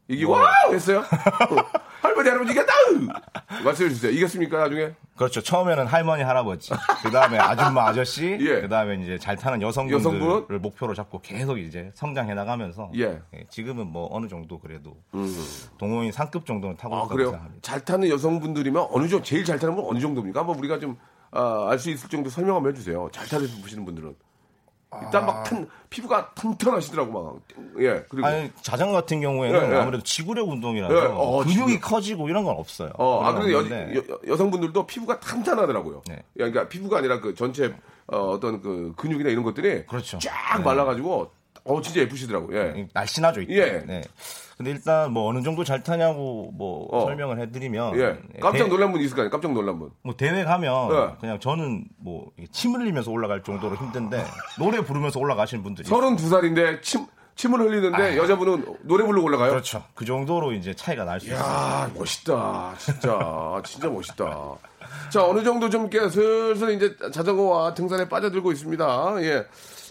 이기고, 0.07 0.33
뭐- 0.35 0.43
와! 0.43 0.51
했어요? 0.71 1.03
어, 2.05 2.09
할머니, 2.09 2.29
할아버지 2.29 2.53
이겼다! 2.53 2.73
말씀해 3.65 3.89
주세요. 3.91 4.13
이겼습니까, 4.13 4.59
나중에? 4.59 4.95
그렇죠. 5.17 5.41
처음에는 5.41 5.87
할머니, 5.87 6.23
할아버지, 6.23 6.71
그 7.03 7.11
다음에 7.11 7.39
아줌마, 7.39 7.87
아저씨, 7.89 8.37
예. 8.41 8.61
그 8.61 8.69
다음에 8.69 8.97
이제 8.97 9.19
잘 9.19 9.37
타는 9.37 9.63
여성분들을 9.63 9.99
여성분? 10.21 10.61
목표로 10.61 10.95
잡고 10.95 11.21
계속 11.23 11.59
이제 11.59 11.91
성장해 11.95 12.35
나가면서 12.35 12.91
예. 12.99 13.23
지금은 13.49 13.87
뭐 13.87 14.09
어느 14.13 14.29
정도 14.29 14.59
그래도 14.59 14.97
동호인 15.79 16.13
상급 16.13 16.45
정도는 16.47 16.77
타고 16.77 16.95
아, 16.95 16.99
있다고 17.01 17.15
그래요? 17.15 17.29
생각합니다. 17.31 17.63
잘 17.63 17.81
타는 17.85 18.09
여성분들이면 18.11 18.89
어느 18.91 19.09
정도, 19.09 19.25
제일 19.25 19.45
잘 19.45 19.59
타는 19.59 19.75
분 19.75 19.85
어느 19.89 19.99
정도입니까? 19.99 20.41
한번 20.41 20.59
우리가 20.59 20.79
좀, 20.79 20.99
아, 21.31 21.69
알수 21.71 21.91
있을 21.91 22.09
정도 22.11 22.29
설명 22.29 22.57
한번 22.57 22.73
해주세요. 22.73 23.09
잘 23.13 23.27
타는 23.27 23.47
보시는 23.63 23.85
분들은. 23.85 24.15
일단 25.03 25.27
막 25.27 25.45
탄, 25.45 25.69
피부가 25.91 26.31
탄탄하시더라고, 26.35 27.13
막. 27.13 27.41
예, 27.81 28.05
그리고. 28.09 28.27
아니 28.27 28.51
자전거 28.63 28.95
같은 28.95 29.21
경우에는 29.21 29.71
예, 29.71 29.75
예. 29.75 29.81
아무래도 29.81 30.03
지구력 30.05 30.49
운동이라서 30.49 30.95
예, 30.95 31.01
어, 31.07 31.39
근육이 31.39 31.55
지구력. 31.55 31.81
커지고 31.83 32.29
이런 32.29 32.45
건 32.45 32.57
없어요. 32.57 32.91
어, 32.99 33.23
아, 33.25 33.33
그런 33.35 33.53
건 33.69 33.97
여, 33.97 34.03
여, 34.27 34.37
성분들도 34.37 34.87
피부가 34.87 35.21
탄탄하더라고요. 35.21 36.03
네. 36.09 36.15
야, 36.15 36.23
그러니까 36.35 36.69
피부가 36.69 36.99
아니라 36.99 37.21
그 37.21 37.35
전체 37.35 37.75
어, 38.07 38.39
떤 38.41 38.61
그 38.61 38.93
근육이나 38.97 39.31
이런 39.31 39.43
것들이 39.45 39.87
그렇죠. 39.87 40.19
쫙 40.19 40.59
네. 40.59 40.65
말라가지고 40.65 41.31
어 41.65 41.81
진짜 41.81 42.01
예쁘시더라고요. 42.01 42.57
예. 42.59 42.89
날씬하죠. 42.93 43.41
일단. 43.43 43.57
예. 43.57 43.85
네. 43.87 44.03
근데 44.57 44.71
일단 44.71 45.13
뭐 45.13 45.29
어느 45.29 45.43
정도 45.43 45.65
잘 45.65 45.83
타냐고 45.83 46.53
뭐 46.55 46.87
어. 46.93 47.07
설명을 47.07 47.41
해드리면 47.41 47.99
예. 47.99 48.19
깜짝 48.41 48.65
대- 48.65 48.69
놀란 48.69 48.93
분 48.93 49.01
있을 49.01 49.17
거 49.17 49.23
아니에요. 49.23 49.31
깜짝 49.31 49.53
놀란 49.53 49.79
분. 49.79 49.91
뭐 50.03 50.15
대회 50.17 50.45
가면 50.45 50.91
예. 50.93 51.17
그냥 51.21 51.41
저는 51.41 51.87
뭐 51.99 52.27
침 52.53 52.75
흘리면서 52.75 53.11
올라갈 53.11 53.43
정도로 53.43 53.77
힘든데 53.77 54.25
노래 54.59 54.81
부르면서 54.83 55.19
올라가시는 55.19 55.63
분들이 55.65 55.89
32살인데 55.89 56.83
침 56.83 57.07
침을 57.37 57.59
흘리는데 57.61 58.17
여자분은 58.17 58.65
노래 58.83 59.05
부르고 59.05 59.27
올라가요? 59.27 59.49
아. 59.49 59.51
그렇죠. 59.51 59.83
그 59.95 60.05
정도로 60.05 60.53
이제 60.53 60.73
차이가 60.75 61.05
날 61.05 61.19
수 61.19 61.27
있어요. 61.27 61.41
야 61.41 61.91
멋있다. 61.95 62.75
진짜 62.79 63.61
진짜 63.65 63.89
멋있다. 63.89 64.55
자 65.11 65.25
어느 65.27 65.43
정도 65.43 65.69
좀 65.69 65.91
슬슬 65.91 66.71
이제 66.75 66.95
자전거와 67.13 67.75
등산에 67.75 68.09
빠져들고 68.09 68.53
있습니다. 68.53 69.17
예. 69.23 69.45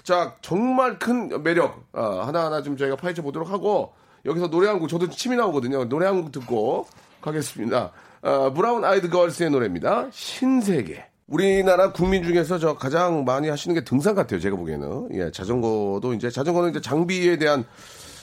자 0.04 0.36
정말 0.42 1.00
큰 1.00 1.42
매력 1.44 1.86
아, 1.94 2.24
하나하나 2.28 2.62
좀 2.62 2.76
저희가 2.78 2.96
파헤쳐 2.98 3.22
보도록 3.22 3.50
하고 3.50 3.94
여기서 4.26 4.50
노래 4.50 4.68
한 4.68 4.80
곡 4.80 4.88
저도 4.90 5.10
침이 5.10 5.36
나오거든요. 5.36 5.86
노래 5.86 6.06
한 6.06 6.22
곡 6.22 6.32
듣고 6.32 6.88
가겠습니다. 7.22 7.92
아, 8.22 8.52
브라운 8.54 8.84
아이드 8.86 9.10
걸스의 9.10 9.50
노래입니다. 9.50 10.08
신세계. 10.12 11.06
우리나라 11.28 11.92
국민 11.94 12.24
중에서 12.24 12.60
저 12.60 12.76
가장 12.76 13.24
많이 13.24 13.48
하시는 13.50 13.74
게 13.74 13.84
등산 13.84 14.14
같아요. 14.14 14.40
제가 14.42 14.56
보기에는 14.58 15.10
예 15.14 15.32
자전거도 15.32 16.14
이제 16.14 16.30
자전거는 16.30 16.72
이제 16.72 16.82
장비에 16.82 17.38
대한 17.38 17.64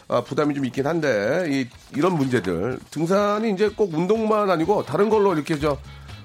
아, 0.09 0.21
부담이 0.23 0.55
좀 0.55 0.65
있긴 0.67 0.87
한데 0.87 1.47
이, 1.49 1.67
이런 1.97 2.15
문제들 2.17 2.79
등산이 2.91 3.53
이제 3.53 3.69
꼭 3.71 3.95
운동만 3.95 4.51
아니고 4.51 4.85
다른 4.85 5.09
걸로 5.09 5.33
이렇게 5.35 5.59
저 5.59 5.79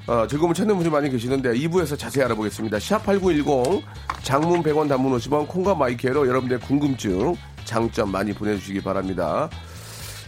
어, 0.08 0.28
즐거움을 0.28 0.54
찾는 0.54 0.78
분이 0.78 0.90
많이 0.90 1.10
계시는데 1.10 1.54
2부에서 1.54 1.98
자세히 1.98 2.24
알아보겠습니다. 2.26 2.78
샵8910 2.78 3.82
장문 4.22 4.62
100원 4.62 4.88
단문 4.88 5.18
50원 5.18 5.48
콩과 5.48 5.74
마이케로 5.76 6.28
여러분들의 6.28 6.62
궁금증 6.62 7.36
장점 7.64 8.12
많이 8.12 8.32
보내주시기 8.32 8.82
바랍니다. 8.82 9.50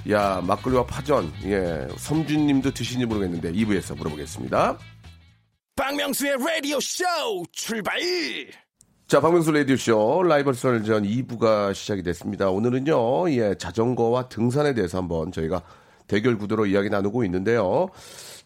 야 0.09 0.41
막걸리와 0.41 0.85
파전 0.87 1.31
예 1.43 1.87
섬준님도 1.97 2.71
드시는지 2.71 3.05
모르겠는데 3.05 3.51
2부에서 3.51 3.95
물어보겠습니다. 3.97 4.77
박명수의 5.75 6.37
라디오 6.39 6.79
쇼 6.79 7.03
출발! 7.51 7.99
자, 9.07 9.21
박명수 9.21 9.51
라디오쇼 9.51 10.23
라이벌 10.23 10.53
설전 10.53 11.03
2부가 11.03 11.73
시작이 11.73 12.03
됐습니다. 12.03 12.49
오늘은요, 12.49 13.31
예, 13.31 13.55
자전거와 13.57 14.27
등산에 14.27 14.73
대해서 14.73 14.97
한번 14.97 15.31
저희가 15.31 15.61
대결 16.07 16.37
구도로 16.37 16.65
이야기 16.65 16.89
나누고 16.89 17.23
있는데요. 17.23 17.87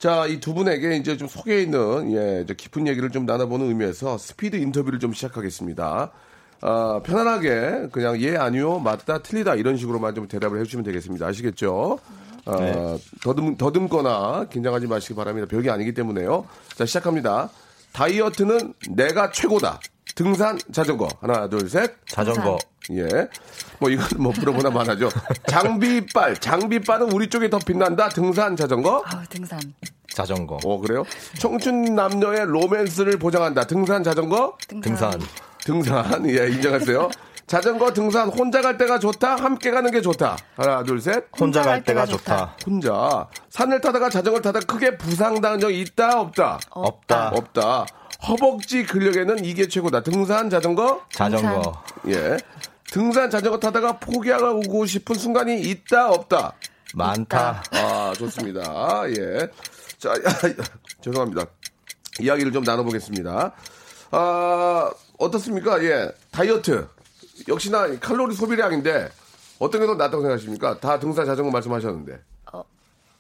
자, 0.01 0.25
이 0.25 0.39
두 0.39 0.55
분에게 0.55 0.95
이제 0.95 1.15
좀 1.15 1.27
속에 1.27 1.61
있는, 1.61 2.11
예, 2.11 2.43
저 2.47 2.55
깊은 2.55 2.87
얘기를 2.87 3.11
좀 3.11 3.27
나눠보는 3.27 3.67
의미에서 3.67 4.17
스피드 4.17 4.55
인터뷰를 4.55 4.97
좀 4.97 5.13
시작하겠습니다. 5.13 6.11
아, 6.61 7.01
편안하게 7.03 7.89
그냥 7.91 8.19
예, 8.19 8.35
아니요, 8.35 8.79
맞다, 8.79 9.19
틀리다 9.19 9.53
이런 9.55 9.77
식으로만 9.77 10.15
좀 10.15 10.27
대답을 10.27 10.59
해주시면 10.61 10.83
되겠습니다. 10.85 11.27
아시겠죠? 11.27 11.99
아, 12.45 12.97
더듬, 13.21 13.57
더듬거나 13.57 14.45
긴장하지 14.51 14.87
마시기 14.87 15.13
바랍니다. 15.13 15.47
별게 15.47 15.69
아니기 15.69 15.93
때문에요. 15.93 16.47
자, 16.75 16.87
시작합니다. 16.87 17.51
다이어트는 17.93 18.73
내가 18.89 19.29
최고다. 19.31 19.79
등산, 20.15 20.57
자전거. 20.71 21.07
하나, 21.19 21.47
둘, 21.47 21.69
셋. 21.69 21.93
자전거. 22.07 22.57
예. 22.91 23.27
뭐, 23.79 23.89
이건 23.89 24.07
뭐, 24.17 24.33
물어보나 24.37 24.69
마나죠. 24.69 25.09
장비빨. 25.47 26.37
장비빨은 26.37 27.11
우리 27.11 27.29
쪽에 27.29 27.49
더 27.49 27.59
빛난다. 27.59 28.09
등산, 28.09 28.55
자전거. 28.55 29.03
아, 29.05 29.23
등산. 29.29 29.59
자전거. 30.13 30.57
어, 30.65 30.79
그래요? 30.79 31.03
청춘 31.39 31.95
남녀의 31.95 32.45
로맨스를 32.45 33.17
보장한다. 33.17 33.65
등산, 33.65 34.03
자전거. 34.03 34.57
등산. 34.67 35.19
등산. 35.63 36.29
예, 36.29 36.47
인정하세요. 36.49 37.09
자전거, 37.47 37.91
등산, 37.93 38.29
혼자 38.29 38.61
갈 38.61 38.77
때가 38.77 38.97
좋다. 38.99 39.35
함께 39.35 39.71
가는 39.71 39.91
게 39.91 40.01
좋다. 40.01 40.37
하나, 40.55 40.83
둘, 40.83 41.01
셋. 41.01 41.25
혼자 41.37 41.61
갈 41.61 41.83
때가 41.83 42.05
좋다. 42.05 42.55
혼자. 42.65 43.27
산을 43.49 43.81
타다가 43.81 44.09
자전거를 44.09 44.41
타다가 44.41 44.65
크게 44.65 44.97
부상당한 44.97 45.59
적 45.59 45.69
있다, 45.69 46.19
없다? 46.21 46.59
없다. 46.69 47.29
없다. 47.29 47.85
허벅지 48.27 48.83
근력에는 48.85 49.43
이게 49.43 49.67
최고다. 49.67 50.03
등산, 50.03 50.49
자전거. 50.49 51.01
자전거. 51.11 51.81
예. 52.07 52.37
등산, 52.91 53.29
자전거 53.29 53.57
타다가 53.57 53.97
포기하고 53.99 54.85
싶은 54.85 55.15
순간이 55.15 55.61
있다, 55.61 56.09
없다? 56.09 56.53
많다. 56.93 57.63
아, 57.71 58.13
좋습니다. 58.17 59.05
예. 59.17 59.47
자, 59.97 60.13
죄송합니다. 61.01 61.45
이야기를 62.19 62.51
좀 62.51 62.63
나눠보겠습니다. 62.63 63.53
아, 64.11 64.91
어떻습니까? 65.17 65.81
예. 65.85 66.11
다이어트. 66.31 66.85
역시나 67.47 67.97
칼로리 67.99 68.35
소비량인데 68.35 69.09
어떤 69.59 69.81
게 69.81 69.87
더 69.87 69.95
낫다고 69.95 70.21
생각하십니까? 70.21 70.79
다 70.81 70.99
등산 70.99 71.25
자전거 71.25 71.49
말씀하셨는데. 71.49 72.19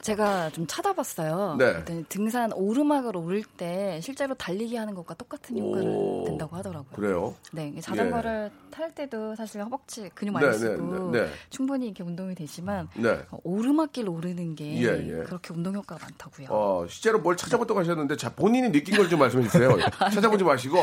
제가 0.01 0.49
좀 0.49 0.65
찾아봤어요. 0.67 1.55
네. 1.59 1.83
등산 2.09 2.51
오르막을 2.53 3.15
오를 3.15 3.43
때 3.43 3.99
실제로 4.01 4.33
달리기 4.33 4.75
하는 4.75 4.95
것과 4.95 5.13
똑같은 5.13 5.57
효과를 5.57 5.87
오. 5.87 6.23
낸다고 6.27 6.55
하더라고요. 6.55 6.91
그래요? 6.95 7.35
네, 7.51 7.73
자전거를 7.79 8.49
탈 8.71 8.91
때도 8.95 9.35
사실 9.35 9.61
허벅지 9.61 10.09
근육 10.15 10.33
많이 10.33 10.45
네, 10.47 10.51
네, 10.53 10.57
쓰고 10.57 11.11
네, 11.11 11.21
네. 11.21 11.29
충분히 11.49 11.87
이렇게 11.87 12.03
운동이 12.03 12.33
되지만 12.35 12.87
네. 12.95 13.19
어, 13.29 13.37
오르막길 13.43 14.09
오르는 14.09 14.55
게 14.55 14.81
예, 14.81 14.87
예. 15.07 15.23
그렇게 15.23 15.53
운동 15.53 15.75
효과가 15.75 16.03
많다고요. 16.03 16.47
어, 16.49 16.85
실제로 16.89 17.19
뭘 17.19 17.37
찾아봤다고 17.37 17.79
하셨는데, 17.79 18.15
자, 18.17 18.29
본인이 18.33 18.71
느낀 18.71 18.95
걸 18.97 19.11
좀 19.11 19.19
말씀해 19.19 19.43
주세요. 19.43 19.75
찾아보지 20.13 20.43
마시고, 20.45 20.77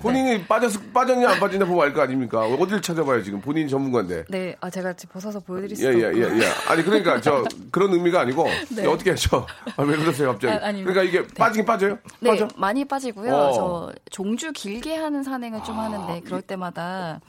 본인이 0.00 0.42
빠졌, 0.46 0.72
빠졌냐, 0.94 1.28
안 1.32 1.38
빠졌냐 1.38 1.66
보면 1.66 1.84
알 1.84 1.92
거 1.92 2.00
아닙니까? 2.00 2.40
어딜 2.46 2.80
찾아봐요, 2.80 3.22
지금. 3.22 3.40
본인이 3.42 3.68
전문가인데. 3.68 4.24
네, 4.30 4.56
아 4.60 4.70
제가 4.70 4.94
지금 4.94 5.12
벗어서 5.12 5.38
보여드릴 5.40 5.72
예, 5.72 5.74
수도 5.76 6.00
예, 6.00 6.06
없고. 6.06 6.18
예, 6.18 6.40
예. 6.40 6.48
아니, 6.68 6.82
그러니까, 6.82 7.20
저, 7.20 7.44
그런 7.70 7.92
의미가 7.92 8.20
아니고, 8.22 8.46
네. 8.70 8.84
야, 8.84 8.90
어떻게 8.90 9.10
하죠? 9.10 9.46
아, 9.76 9.82
왜 9.82 9.96
그러세요, 9.96 10.32
갑자기? 10.32 10.52
아. 10.54 10.72
그러니까 10.72 11.02
이게 11.02 11.26
빠지긴 11.26 11.64
빠져요? 11.64 11.98
네, 12.20 12.30
빠져? 12.30 12.48
많이 12.56 12.84
빠지고요. 12.84 13.34
어. 13.34 13.52
저 13.52 13.92
종주 14.10 14.52
길게 14.52 14.96
하는 14.96 15.22
산행을 15.22 15.62
좀 15.64 15.78
하는데 15.78 16.20
그럴 16.20 16.42
때마다 16.42 17.20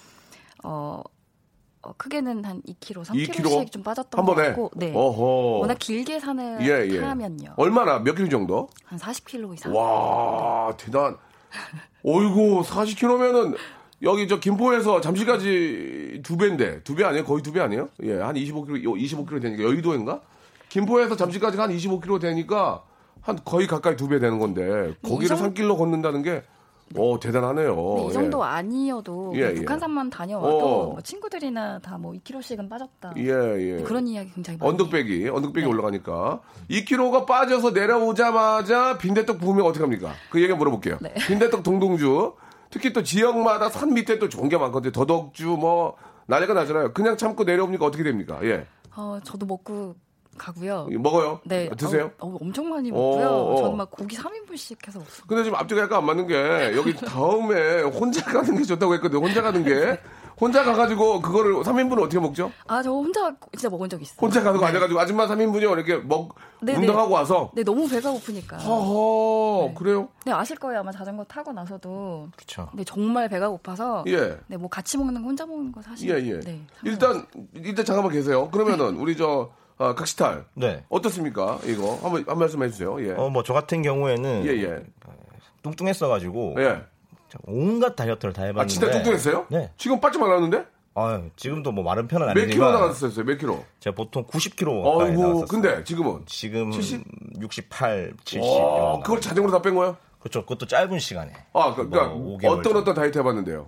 어, 0.63 1.01
어, 1.81 1.93
크게는 1.97 2.43
한 2.45 2.61
2kg, 2.63 3.03
3kg씩 3.05 3.29
2kg? 3.43 3.71
좀 3.71 3.83
빠졌던 3.83 4.19
한것 4.19 4.35
번에? 4.35 4.47
같고, 4.49 4.71
네. 4.75 4.91
어허. 4.95 5.59
워낙 5.59 5.77
길게 5.79 6.19
산을 6.19 6.57
예, 6.61 6.87
예. 6.89 6.99
타면요, 6.99 7.53
얼마나, 7.57 7.99
몇 7.99 8.15
킬로 8.15 8.27
정도? 8.29 8.67
한 8.85 8.97
40kg 8.97 9.53
이상. 9.53 9.75
와, 9.75 10.75
대단. 10.77 11.17
어이구, 12.03 12.63
40km면은, 12.63 13.55
여기 14.01 14.27
저 14.27 14.39
김포에서 14.39 14.99
잠시까지 15.01 16.21
두 16.23 16.35
배인데, 16.37 16.81
두 16.83 16.95
배 16.95 17.03
아니에요? 17.03 17.23
거의 17.23 17.43
두 17.43 17.51
배 17.51 17.59
아니에요? 17.61 17.89
예, 18.03 18.19
한 18.19 18.33
25km, 18.35 18.83
25km 18.83 19.41
되니까, 19.41 19.63
여의도인가? 19.63 20.21
김포에서 20.79 21.15
잠시까지 21.15 21.57
한 21.57 21.69
25km 21.71 22.19
되니까, 22.19 22.83
한 23.21 23.39
거의 23.45 23.65
가까이 23.65 23.95
두 23.95 24.09
배 24.09 24.19
되는 24.19 24.39
건데, 24.39 24.93
거기를 25.03 25.23
이 25.23 25.27
정- 25.29 25.38
산길로 25.38 25.77
걷는다는 25.77 26.21
게, 26.21 26.43
오, 26.97 27.17
대단하네요. 27.17 27.75
근데 27.75 28.09
이 28.09 28.13
정도 28.13 28.43
아니어도 28.43 29.31
예, 29.35 29.39
그냥 29.39 29.51
예. 29.55 29.59
북한산만 29.61 30.09
다녀와도 30.11 30.57
어. 30.57 30.85
뭐 30.91 31.01
친구들이나 31.01 31.79
다 31.79 31.97
뭐 31.97 32.11
2kg씩은 32.11 32.69
빠졌다. 32.69 33.13
예, 33.17 33.23
예. 33.79 33.83
그런 33.83 34.05
이야기 34.05 34.31
굉장히 34.33 34.59
많이. 34.59 34.69
언덕배기, 34.69 35.29
언덕배기 35.29 35.65
네. 35.65 35.71
올라가니까. 35.73 36.41
2kg가 36.69 37.25
빠져서 37.25 37.71
내려오자마자 37.71 38.97
빈대떡 38.99 39.39
부으면 39.39 39.65
어떡합니까? 39.65 40.11
그 40.29 40.41
얘기 40.43 40.53
물어볼게요. 40.53 40.97
네. 41.01 41.13
빈대떡 41.27 41.63
동동주. 41.63 42.33
특히 42.69 42.91
또 42.93 43.01
지역마다 43.01 43.69
산 43.69 43.93
밑에 43.93 44.19
또 44.19 44.27
좋은 44.29 44.47
게 44.49 44.57
많거든요. 44.57 44.91
더덕주, 44.91 45.45
뭐, 45.59 45.95
난리가 46.27 46.53
나잖아요. 46.53 46.93
그냥 46.93 47.15
참고 47.17 47.45
내려옵니까? 47.45 47.83
어떻게 47.85 48.03
됩니까? 48.03 48.39
예. 48.43 48.67
어, 48.95 49.19
저도 49.23 49.45
먹고 49.47 49.95
가고요. 50.37 50.87
먹어요? 50.91 51.39
네. 51.43 51.69
드세요? 51.69 52.11
어, 52.19 52.27
어, 52.27 52.37
엄청 52.41 52.69
많이 52.69 52.91
어, 52.91 52.93
먹고요. 52.93 53.27
어. 53.27 53.55
저는 53.57 53.77
막 53.77 53.91
고기 53.91 54.15
3인분씩 54.17 54.87
해서 54.87 54.99
먹어요. 54.99 55.15
근데 55.27 55.43
지금 55.43 55.57
앞뒤가 55.57 55.81
약간 55.81 55.99
안 55.99 56.05
맞는 56.05 56.27
게 56.27 56.75
여기 56.75 56.93
다음에 57.05 57.81
혼자 57.83 58.23
가는 58.25 58.55
게 58.55 58.63
좋다고 58.63 58.93
했거든요. 58.95 59.21
혼자 59.21 59.41
가는 59.41 59.63
게. 59.63 59.99
혼자 60.39 60.63
가가지고 60.63 61.21
그거를 61.21 61.53
3인분을 61.55 61.99
어떻게 61.99 62.19
먹죠? 62.19 62.51
아, 62.67 62.83
저 62.83 62.91
혼자 62.91 63.33
진짜 63.53 63.69
먹은 63.69 63.89
적 63.89 64.01
있어요. 64.01 64.17
혼자 64.19 64.43
거 64.43 64.51
네. 64.59 64.65
아니가지고 64.65 64.99
아줌마 64.99 65.27
3인분이 65.27 65.61
이렇게 65.61 65.95
먹, 65.97 66.35
네, 66.61 66.75
운동하고 66.75 67.13
와서. 67.13 67.51
네, 67.53 67.63
너무 67.63 67.87
배가 67.87 68.11
고프니까. 68.11 68.57
허허, 68.57 69.67
네. 69.69 69.73
그래요? 69.75 70.09
네, 70.25 70.31
아실 70.33 70.57
거예요. 70.57 70.81
아마 70.81 70.91
자전거 70.91 71.23
타고 71.23 71.53
나서도. 71.53 72.29
그렇죠. 72.35 72.69
네, 72.73 72.83
정말 72.83 73.29
배가 73.29 73.49
고파서. 73.49 74.03
예. 74.07 74.37
네, 74.47 74.57
뭐 74.57 74.69
같이 74.69 74.97
먹는 74.97 75.21
거 75.21 75.27
혼자 75.27 75.45
먹는 75.45 75.71
거 75.71 75.81
사실. 75.81 76.09
예, 76.09 76.27
예. 76.27 76.39
네, 76.41 76.61
일단, 76.83 77.25
일단 77.53 77.85
잠깐만 77.85 78.11
계세요. 78.11 78.49
그러면은, 78.51 78.97
우리 78.97 79.15
저, 79.15 79.51
아, 79.77 79.93
각시탈. 79.93 80.45
네. 80.53 80.83
어떻습니까? 80.89 81.59
이거. 81.65 81.95
한번, 82.01 82.23
한 82.27 82.38
말씀 82.39 82.63
해주세요. 82.63 83.05
예. 83.07 83.11
어, 83.13 83.29
뭐 83.29 83.43
저 83.43 83.53
같은 83.53 83.81
경우에는 83.81 84.45
예, 84.45 84.51
예. 84.63 84.83
뚱뚱했어가지고 85.63 86.55
예. 86.59 86.81
온갖 87.45 87.95
다이어트를 87.95 88.33
다 88.33 88.43
해봤는데. 88.43 88.61
아, 88.61 88.65
진짜 88.67 88.91
뚱뚱했어요? 88.91 89.45
네. 89.49 89.71
지금 89.77 89.99
빠져 89.99 90.19
말랐는데? 90.19 90.65
아, 90.97 91.21
지금도 91.35 91.73
뭐 91.73 91.83
마른 91.83 92.07
편은 92.07 92.27
몇 92.27 92.33
킬로 92.33 92.43
아니지만 92.43 92.71
나갔었어요? 92.73 93.25
몇 93.25 93.38
킬로? 93.38 93.65
제가 93.81 93.93
보통 93.95 94.25
90kg 94.25 94.83
가까이 94.83 95.09
어이구, 95.09 95.21
나왔었어요. 95.21 95.45
근데 95.47 95.83
지금은? 95.83 96.21
지금 96.25 96.71
70? 96.71 97.03
68, 97.41 98.13
70. 98.23 98.41
와, 98.49 98.99
그걸 99.01 99.19
자전거로 99.19 99.51
다 99.51 99.61
뺀 99.61 99.75
거야? 99.75 99.97
그렇죠. 100.19 100.41
그것도 100.43 100.67
짧은 100.67 100.97
시간에. 100.99 101.33
아, 101.51 101.75
그, 101.75 101.89
그니까, 101.89 102.07
뭐 102.07 102.38
5개월 102.38 102.59
어떤. 102.59 102.77
어떤 102.77 102.95
다이어트 102.95 103.17
해봤는데요? 103.19 103.67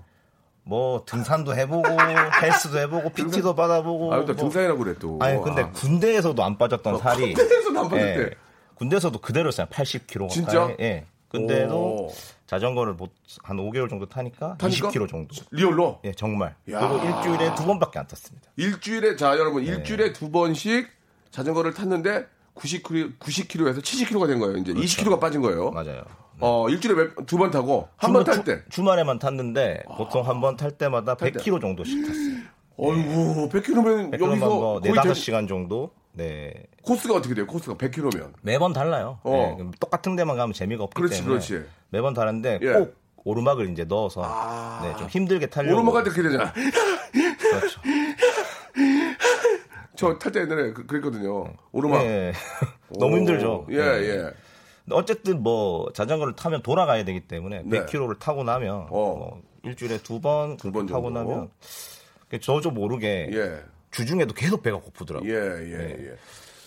뭐 0.68 1.04
등산도 1.06 1.56
해보고 1.56 1.84
헬스도 2.44 2.78
해보고 2.80 3.10
PT도 3.12 3.56
받아보고. 3.56 4.14
아, 4.14 4.20
또 4.26 4.26
뭐. 4.28 4.36
등산이라고 4.36 4.84
그래, 4.84 4.96
또. 5.00 5.18
아니 5.22 5.42
근데 5.42 5.64
아. 5.64 5.72
군대에서도 5.72 6.44
안 6.44 6.58
빠졌던 6.58 7.00
살이. 7.00 7.34
군대에서도 7.34 7.80
안 7.80 7.84
빠졌대. 7.90 8.20
예, 8.22 8.30
군대에서도 8.76 9.20
그대로였어요. 9.20 9.68
80kg. 9.68 10.30
진짜? 10.30 10.76
예. 10.80 11.06
근데도 11.30 11.76
오. 11.76 12.14
자전거를 12.48 12.94
못- 12.94 13.12
한 13.44 13.58
5개월 13.58 13.90
정도 13.90 14.06
타니까, 14.08 14.56
타니까? 14.58 14.90
20kg 14.90 15.10
정도. 15.10 15.36
real로? 15.52 16.00
예, 16.06 16.12
정말. 16.14 16.56
야. 16.72 16.80
그리고 16.88 17.04
일주일에 17.06 17.56
두 17.56 17.66
번밖에 17.66 18.00
안 18.00 18.08
탔습니다. 18.08 18.50
일주일에, 18.56 19.16
자, 19.18 19.38
여러분, 19.38 19.64
네. 19.66 19.72
일주일에 19.72 20.14
두 20.14 20.32
번씩 20.32 20.88
자전거를 21.32 21.74
탔는데 21.74 22.26
90kg, 22.56 23.20
90kg에서 23.20 23.80
70kg가 23.82 24.28
된 24.28 24.40
거예요. 24.40 24.58
이제 24.58 24.74
20kg가 24.74 25.20
빠진 25.20 25.42
거예요. 25.42 25.72
그렇죠. 25.72 25.90
맞아요. 25.90 26.04
어, 26.40 26.70
일주일에 26.70 27.10
두 27.26 27.38
번 27.38 27.52
타고, 27.52 27.88
한 27.98 28.14
번 28.14 28.24
탈 28.24 28.44
때. 28.44 28.64
주, 28.66 28.82
주말에만 28.82 29.20
탔는데 29.20 29.84
보통 29.98 30.28
한 30.28 30.40
번 30.42 30.56
탈 30.58 30.72
때마다 30.72 31.16
탈 31.16 31.32
때. 31.32 31.40
100kg 31.40 31.62
정도씩 31.62 32.06
탔어요. 32.06 32.48
어이구, 32.78 33.50
100kg면 33.50 34.12
100kg만 34.12 34.22
여기서 34.22 34.46
뭐 34.50 34.80
거의 34.82 34.94
4, 34.94 35.02
제- 35.02 35.10
5시간 35.10 35.48
정도. 35.48 35.92
네. 36.14 36.54
코스가 36.84 37.16
어떻게 37.16 37.34
돼요? 37.36 37.46
코스가 37.48 37.76
100kg면. 37.76 38.34
매번 38.42 38.74
달라요. 38.74 39.20
어. 39.24 39.56
네, 39.60 39.66
똑같은 39.80 40.16
데만 40.16 40.36
가면 40.38 40.54
재미가 40.54 40.84
없기 40.84 40.96
그렇지, 40.96 41.18
때문에 41.22 41.30
그렇지. 41.40 41.66
매번 41.90 42.14
다른데 42.14 42.60
예. 42.62 42.74
꼭 42.74 42.96
오르막을 43.24 43.70
이제 43.72 43.84
넣어서 43.84 44.22
아. 44.24 44.80
네, 44.84 44.96
좀 44.98 45.08
힘들게 45.10 45.48
타려고 45.48 45.76
오르막 45.76 45.94
갈때 45.94 46.10
그렇게 46.12 46.30
되잖아. 46.30 46.54
그렇죠. 46.54 47.82
저 49.96 50.18
탈 50.20 50.32
때 50.32 50.42
옛날에 50.42 50.74
그, 50.74 50.86
그랬거든요. 50.86 51.46
오르막. 51.72 52.04
예. 52.04 52.32
너무 53.00 53.18
힘들죠. 53.18 53.66
예, 53.72 53.78
네. 53.78 54.02
예. 54.04 54.32
어쨌든 54.92 55.44
뭐 55.44 55.92
자전거를 55.94 56.36
타면 56.36 56.62
돌아가야 56.62 57.04
되기 57.06 57.22
때문에 57.22 57.64
네. 57.66 57.86
100km를 57.86 58.20
타고 58.20 58.44
나면 58.44 58.88
어. 58.88 58.88
뭐 58.90 59.42
일주일에 59.64 59.98
두 60.00 60.20
번 60.22 60.58
두 60.58 60.72
번 60.72 60.86
타고. 60.86 61.10
나면 61.10 61.50
저도 62.42 62.72
모르게 62.72 63.30
예. 63.32 63.60
주중에도 63.92 64.34
계속 64.34 64.62
배가 64.64 64.78
고프더라고요. 64.80 65.30
예, 65.32 65.36
예, 65.36 66.10
예. 66.12 66.16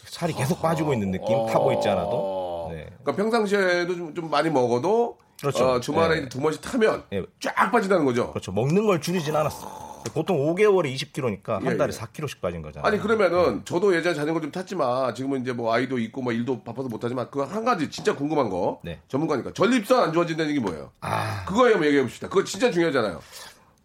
살이 0.04 0.32
계속 0.32 0.60
빠지고 0.60 0.92
있는 0.92 1.10
느낌 1.12 1.34
어. 1.36 1.46
타고 1.46 1.72
있지 1.72 1.88
않아도. 1.88 2.68
네. 2.72 2.86
그러니까 3.02 3.16
평상시에도 3.22 3.94
좀, 3.94 4.14
좀 4.14 4.30
많이 4.30 4.50
먹어도 4.50 5.18
그렇죠. 5.40 5.64
어, 5.64 5.80
주말에 5.80 6.16
예. 6.16 6.18
이제 6.20 6.28
두 6.28 6.40
번씩 6.40 6.60
타면 6.62 7.04
예. 7.12 7.22
쫙 7.40 7.70
빠진다는 7.70 8.04
거죠. 8.04 8.30
그렇죠. 8.30 8.52
먹는 8.52 8.86
걸 8.86 9.00
줄이진 9.00 9.34
않았어. 9.36 9.89
보통 10.14 10.38
5개월에 10.54 10.94
20kg니까 10.94 11.62
예, 11.62 11.66
한 11.68 11.76
달에 11.78 11.92
예. 11.94 11.98
4kg씩 11.98 12.40
빠진 12.40 12.62
거잖아요. 12.62 12.86
아니 12.88 12.98
그러면은 13.00 13.64
저도 13.64 13.94
예전에 13.94 14.14
자전거 14.14 14.40
좀 14.40 14.50
탔지만 14.50 15.14
지금은 15.14 15.42
이제 15.42 15.52
뭐 15.52 15.72
아이도 15.72 15.98
있고 15.98 16.22
뭐 16.22 16.32
일도 16.32 16.62
바빠서 16.62 16.88
못 16.88 17.02
하지만 17.04 17.30
그 17.30 17.40
한 17.40 17.64
가지 17.64 17.90
진짜 17.90 18.14
궁금한 18.14 18.48
거 18.48 18.80
네. 18.84 19.00
전문가니까 19.08 19.52
전립선 19.52 20.02
안 20.02 20.12
좋아진다는 20.12 20.54
게 20.54 20.60
뭐예요? 20.60 20.90
아, 21.00 21.44
그거에 21.46 21.72
한번 21.72 21.86
얘기해 21.88 22.02
봅시다. 22.02 22.28
그거 22.28 22.44
진짜 22.44 22.70
중요하잖아요. 22.70 23.20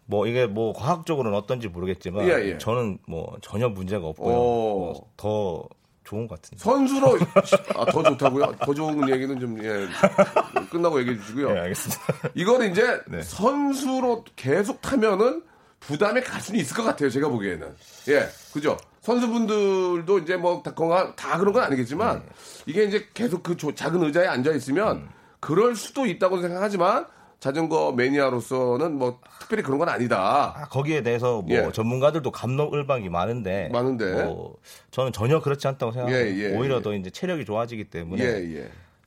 뭐 0.06 0.26
이게 0.28 0.46
뭐 0.46 0.72
과학적으로는 0.72 1.36
어떤지 1.36 1.66
모르겠지만 1.68 2.28
예, 2.28 2.50
예. 2.50 2.58
저는 2.58 2.98
뭐 3.08 3.36
전혀 3.42 3.68
문제가 3.68 4.06
없고요. 4.06 4.34
오. 4.36 4.92
뭐더 5.16 5.68
좋은 6.04 6.28
것 6.28 6.40
같은데. 6.40 6.62
선수로 6.62 7.18
아, 7.74 7.84
더 7.86 8.02
좋다고요? 8.04 8.54
더 8.60 8.72
좋은 8.72 9.08
얘기는 9.10 9.40
좀 9.40 9.58
예, 9.64 9.88
끝나고 10.70 11.00
얘기해 11.00 11.16
주시고요. 11.16 11.52
네, 11.52 11.60
알겠습니다. 11.60 12.02
이거는 12.34 12.70
이제 12.70 13.00
네. 13.08 13.22
선수로 13.22 14.24
계속 14.36 14.80
타면은 14.80 15.42
부담이 15.80 16.20
갈 16.22 16.40
수는 16.40 16.60
있을 16.60 16.76
것 16.76 16.82
같아요. 16.82 17.08
제가 17.10 17.28
보기에는. 17.28 17.74
예, 18.08 18.28
그죠? 18.52 18.76
선수분들도 19.02 20.18
이제 20.18 20.36
뭐 20.36 20.62
다 20.62 20.74
건강 20.74 21.14
다 21.14 21.38
그런 21.38 21.52
건 21.52 21.62
아니겠지만 21.62 22.18
네. 22.20 22.32
이게 22.66 22.84
이제 22.84 23.06
계속 23.14 23.42
그 23.42 23.56
조- 23.56 23.74
작은 23.74 24.02
의자에 24.02 24.26
앉아 24.26 24.52
있으면 24.52 24.96
음. 24.96 25.08
그럴 25.40 25.76
수도 25.76 26.06
있다고 26.06 26.40
생각하지만 26.42 27.06
자전거 27.38 27.92
매니아로서는 27.92 28.94
뭐 28.98 29.20
특별히 29.38 29.62
그런 29.62 29.78
건 29.78 29.88
아니다. 29.88 30.54
아, 30.56 30.64
거기에 30.68 31.02
대해서 31.02 31.42
뭐 31.42 31.56
예. 31.56 31.70
전문가들도 31.70 32.30
감론을박이 32.32 33.08
많은데, 33.10 33.68
많은데. 33.72 34.24
뭐 34.24 34.56
저는 34.90 35.12
전혀 35.12 35.40
그렇지 35.40 35.68
않다고 35.68 35.92
생각해요. 35.92 36.18
예, 36.26 36.36
예, 36.52 36.56
오히려 36.56 36.78
예. 36.78 36.82
더 36.82 36.94
이제 36.94 37.10
체력이 37.10 37.44
좋아지기 37.44 37.90
때문에 37.90 38.24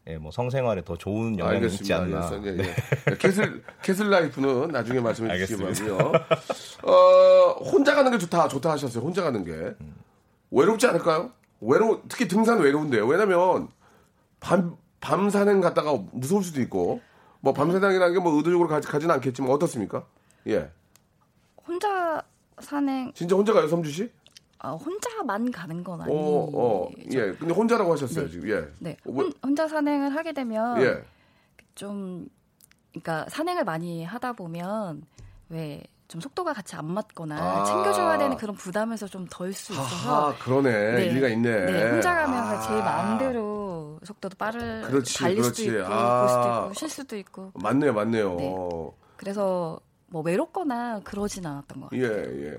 예, 0.08 0.12
예. 0.12 0.14
예, 0.14 0.18
뭐 0.18 0.32
성생활에 0.32 0.84
더 0.84 0.96
좋은 0.98 1.38
영향이 1.38 1.66
있지. 1.68 1.94
않나. 1.94 2.28
알겠습니다. 2.30 2.52
네. 2.64 2.70
예, 2.70 3.12
예. 3.12 3.18
castle 3.18 3.64
castle 3.82 4.10
life는 4.10 4.70
나중에 4.70 5.00
말씀해 5.00 5.38
주시기. 5.38 5.62
바라고요. 5.64 6.12
어, 6.84 7.52
혼자 7.64 7.96
가는 7.96 8.12
게 8.12 8.18
좋다, 8.18 8.48
좋다 8.48 8.72
하셨어요. 8.72 9.04
혼자 9.04 9.24
가는 9.24 9.44
게 9.44 9.76
외롭지 10.52 10.88
않을까요? 10.88 11.32
외로 11.62 12.02
특히 12.08 12.28
등산 12.28 12.60
외로운데요. 12.60 13.06
왜냐면 13.06 13.68
밤 14.40 14.78
밤산행 15.02 15.62
갔다가 15.62 15.94
무서울 16.12 16.44
수도 16.44 16.62
있고 16.62 17.02
뭐 17.42 17.54
밤산행이라는 17.54 18.14
게 18.14 18.20
뭐 18.20 18.34
의도적으로 18.36 18.68
가, 18.68 18.80
가지는 18.82 19.14
않겠지만 19.16 19.52
어떻습니까? 19.52 20.06
예, 20.48 20.70
혼자 21.68 22.24
산행, 22.60 23.12
진짜 23.14 23.36
혼자 23.36 23.54
가요, 23.54 23.68
섬주 23.68 23.92
씨? 23.92 24.12
아, 24.60 24.72
혼자만 24.72 25.52
가는 25.52 25.84
건 25.84 26.02
어, 26.02 26.04
아니죠. 26.04 26.50
어, 26.54 26.90
예. 27.12 27.32
근데 27.34 27.54
혼자라고 27.54 27.94
하셨어요 27.94 28.26
네. 28.26 28.32
지금. 28.32 28.50
예. 28.50 28.68
네, 28.80 28.98
어, 29.06 29.12
혼, 29.12 29.34
혼자 29.42 29.68
산행을 29.68 30.16
하게 30.16 30.34
되면 30.34 30.82
예. 30.82 31.04
좀 31.76 32.28
그러니까 32.92 33.26
산행을 33.30 33.64
많이 33.64 34.04
하다 34.04 34.34
보면 34.34 35.04
왜 35.50 35.84
좀 36.10 36.20
속도가 36.20 36.54
같이 36.54 36.76
안 36.76 36.92
맞거나 36.92 37.38
아. 37.38 37.64
챙겨줘야 37.64 38.18
되는 38.18 38.36
그런 38.36 38.56
부담에서 38.56 39.08
좀 39.08 39.28
덜 39.30 39.54
수 39.54 39.74
있어서 39.74 40.30
아, 40.32 40.36
그러네. 40.40 41.06
일리가 41.06 41.28
있네. 41.28 41.66
네, 41.66 41.92
혼자 41.92 42.16
가면 42.16 42.34
아. 42.36 42.60
제 42.62 42.74
마음대로 42.74 44.00
속도도 44.04 44.36
빠를 44.36 44.82
그렇지, 44.82 45.20
달릴 45.20 45.38
그렇지. 45.42 45.66
수도 45.66 45.78
있고 45.78 45.94
아. 45.94 46.20
볼 46.22 46.30
수도 46.30 46.50
있고 46.66 46.74
쉴 46.74 46.90
수도 46.90 47.16
있고 47.18 47.52
맞네요, 47.54 47.94
맞네요. 47.94 48.36
네. 48.38 48.56
그래서 49.18 49.80
뭐 50.08 50.24
외롭거나 50.24 51.02
그러진 51.04 51.46
않았던 51.46 51.80
것 51.80 51.90
같아요. 51.92 52.04
예, 52.04 52.48
예. 52.48 52.58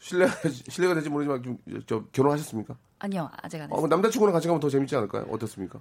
실례 0.00 0.26
실례가 0.68 0.94
될지 0.94 1.08
모르지만 1.08 1.42
좀 1.42 1.58
저 1.86 2.02
결혼하셨습니까? 2.12 2.74
아니요 3.00 3.30
아직 3.42 3.56
안 3.58 3.62
어, 3.62 3.64
했어요. 3.66 3.76
그럼 3.76 3.88
남자친구랑 3.90 4.32
같이 4.32 4.46
가면 4.48 4.60
더 4.60 4.68
재밌지 4.68 4.96
않을까요? 4.96 5.26
어떻습니까? 5.30 5.80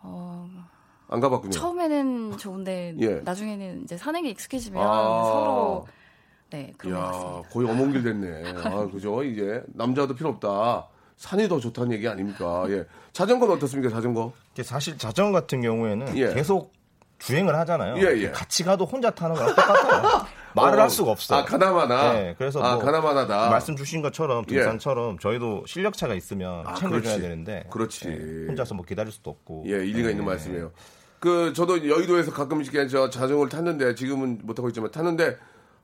어, 0.00 0.48
안 1.08 1.20
가봤군요. 1.20 1.50
처음에는 1.52 2.36
좋은데 2.38 2.94
예. 3.00 3.20
나중에는 3.20 3.82
이제 3.84 3.96
산행에 3.96 4.28
익숙해지면 4.30 4.82
아. 4.82 5.22
서로 5.24 5.86
네 6.50 6.72
그런 6.78 6.94
것 6.94 7.00
이야, 7.00 7.10
같습니다. 7.12 7.48
거의 7.50 7.68
어몽길 7.70 8.02
됐네. 8.02 8.52
아, 8.64 8.86
그죠? 8.88 9.22
이제 9.22 9.62
남자도 9.68 10.14
필요 10.14 10.30
없다. 10.30 10.88
산이 11.16 11.48
더 11.48 11.60
좋다는 11.60 11.92
얘기 11.92 12.08
아닙니까? 12.08 12.64
예. 12.70 12.86
자전거는 13.12 13.54
어떻습니까? 13.56 13.90
자전거? 13.94 14.32
이게 14.52 14.62
사실 14.62 14.96
자전거 14.96 15.38
같은 15.40 15.60
경우에는 15.60 16.16
예. 16.16 16.32
계속 16.34 16.72
주행을 17.20 17.54
하잖아요. 17.54 17.96
예, 17.98 18.22
예. 18.22 18.30
같이 18.30 18.64
가도 18.64 18.84
혼자 18.84 19.10
타는 19.10 19.36
거랑 19.36 19.54
똑같아요. 19.54 20.26
말을 20.56 20.78
어, 20.78 20.82
할 20.82 20.90
수가 20.90 21.12
없어요. 21.12 21.40
아, 21.40 21.44
가나마나. 21.44 22.12
네, 22.14 22.34
그래서 22.36 22.60
아, 22.60 22.74
뭐 22.74 22.84
가나마나다. 22.84 23.50
말씀 23.50 23.76
주신 23.76 24.02
것처럼 24.02 24.44
예. 24.50 24.54
등산처럼 24.54 25.18
저희도 25.18 25.64
실력차가 25.66 26.14
있으면 26.14 26.66
아, 26.66 26.74
챙겨줘야 26.74 27.14
그렇지. 27.14 27.20
되는데 27.20 27.64
그렇지. 27.70 28.08
예, 28.08 28.46
혼자서 28.48 28.74
뭐 28.74 28.84
기다릴 28.84 29.12
수도 29.12 29.30
없고 29.30 29.64
예, 29.66 29.72
일리가 29.86 30.08
예. 30.08 30.10
있는 30.12 30.24
말씀이에요. 30.24 30.72
그 31.20 31.52
저도 31.52 31.86
여의도에서 31.86 32.32
가끔씩 32.32 32.72
저 32.88 33.10
자전거를 33.10 33.50
탔는데 33.50 33.94
지금은 33.94 34.40
못 34.42 34.54
타고 34.54 34.68
있지만 34.68 34.90
탔는데 34.90 35.36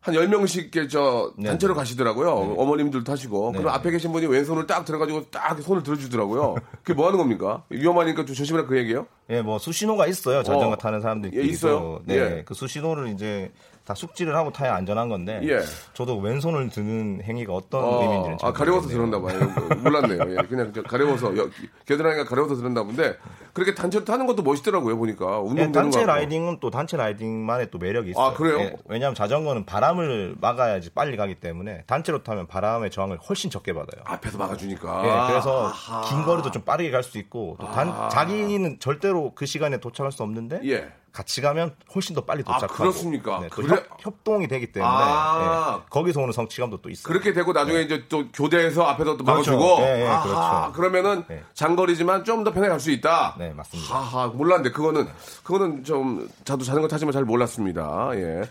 한 0.07 0.15
10명씩 0.15 0.73
이렇게 0.73 0.87
저 0.87 1.33
네. 1.37 1.49
단체로 1.49 1.75
가시더라고요. 1.75 2.55
어머님들 2.57 3.03
타시고. 3.03 3.51
네. 3.53 3.59
그럼 3.59 3.75
앞에 3.75 3.91
계신 3.91 4.13
분이 4.13 4.27
왼손을 4.27 4.69
딱 4.69 4.85
들어가지고 4.85 5.25
딱 5.33 5.61
손을 5.61 5.83
들어주더라고요. 5.83 6.55
그게 6.85 6.95
뭐 6.95 7.07
하는 7.07 7.19
겁니까? 7.19 7.65
위험하니까 7.71 8.25
좀 8.25 8.37
조심하라 8.37 8.69
그 8.69 8.79
얘기예요? 8.79 9.09
예, 9.31 9.43
뭐 9.43 9.59
수신호가 9.59 10.07
있어요. 10.07 10.45
자전거 10.45 10.75
어. 10.75 10.77
타는 10.77 11.01
사람들이 11.01 11.37
예, 11.37 11.43
있어요? 11.43 12.01
네, 12.05 12.15
예. 12.15 12.43
그 12.47 12.55
수신호를 12.55 13.09
이제 13.09 13.51
다 13.87 13.95
숙지를 13.95 14.35
하고 14.37 14.51
타야 14.53 14.75
안전한 14.75 15.09
건데. 15.09 15.41
예. 15.45 15.61
저도 15.95 16.19
왼손을 16.19 16.69
드는 16.71 17.23
행위가 17.23 17.53
어떤 17.55 17.85
어, 17.85 18.03
의미인지는 18.03 18.39
잘 18.39 18.51
아, 18.51 18.53
가려워서. 18.53 18.89
들었나 18.89 19.21
봐요. 19.21 19.39
몰랐네요. 19.81 20.19
예, 20.33 20.47
그냥 20.49 20.73
저 20.75 20.83
가려워서, 20.83 21.37
여- 21.39 21.49
겨드랑이가 21.87 22.25
가려워서 22.25 22.57
들었나 22.57 22.83
본데, 22.83 23.17
그렇게 23.53 23.75
단체로 23.77 24.05
타는 24.05 24.27
것도 24.27 24.43
멋있더라고요, 24.43 24.99
보니까. 24.99 25.25
예, 25.25 25.39
운동되는 25.39 25.73
단체. 25.73 26.05
라이딩은 26.05 26.59
또 26.61 26.71
단체 26.71 26.97
라이딩만의 26.97 27.71
또 27.71 27.79
매력이 27.79 28.11
있어요. 28.11 28.25
아, 28.25 28.35
그래요? 28.35 28.59
예, 28.59 28.77
왜냐하면 28.87 29.15
자전거는 29.15 29.65
바람을 29.67 30.35
막아야지 30.41 30.91
빨리 30.91 31.17
가기 31.17 31.37
때문에 31.37 31.85
단체로 31.87 32.25
타면 32.25 32.49
바람의 32.49 32.91
저항을 32.91 33.19
훨씬 33.29 33.51
적게 33.51 33.73
받아요. 33.73 34.03
앞에서 34.05 34.37
막아주니까. 34.37 35.03
예, 35.05 35.31
그래서 35.31 35.71
긴 36.09 36.25
거리도 36.25 36.51
좀 36.51 36.63
빠르게 36.63 36.91
갈 36.91 37.05
수 37.07 37.19
있고 37.19 37.57
또 37.61 37.71
단, 37.71 38.11
자기는 38.11 38.81
절대로 38.81 39.31
그 39.37 39.47
시간에 39.47 39.79
도착할 39.79 40.11
수 40.11 40.25
없는데 40.25 40.61
예. 40.65 40.89
같이 41.17 41.41
가면 41.41 41.75
훨씬 41.95 42.15
더 42.15 42.21
빨리 42.27 42.43
아, 42.47 42.53
도착하고 42.53 42.75
그렇습니까? 42.75 43.39
네, 43.41 43.49
또 43.49 43.63
그래- 43.63 43.83
협, 44.01 44.23
동이 44.23 44.47
되기 44.47 44.71
때문에 44.71 44.93
아. 44.95 45.79
예, 45.81 45.87
거기서 45.89 46.21
오는 46.21 46.31
성취감도 46.33 46.83
또 46.83 46.91
있어요. 46.91 47.05
그렇게 47.11 47.33
되고 47.33 47.55
나중에 47.55 47.81
이제 47.81 48.05
또 48.11 48.29
교대에서 48.33 48.83
앞에서 48.83 49.17
또 49.17 49.25
그렇죠. 49.25 49.53
막아주고. 49.53 49.83
예, 49.87 50.03
예, 50.03 50.07
아하, 50.07 50.23
그렇죠. 50.69 50.73
그러면은 50.75 51.25
예. 51.31 51.43
장거리지만 51.55 52.25
좀 52.25 52.45
더 52.45 52.53
편하게 52.53 52.69
갈 52.71 52.79
수 52.81 52.91
있다. 52.91 53.35
네, 53.39 53.51
맞습니다. 53.55 53.95
하하, 53.95 54.27
몰랐는데 54.27 54.73
그거는 54.73 55.09
그거는 55.43 55.83
좀 55.85 56.29
저도 56.45 56.65
자전거 56.65 56.87
타지만 56.87 57.13
잘 57.13 57.25
몰랐습니다. 57.25 58.11
예. 58.15 58.43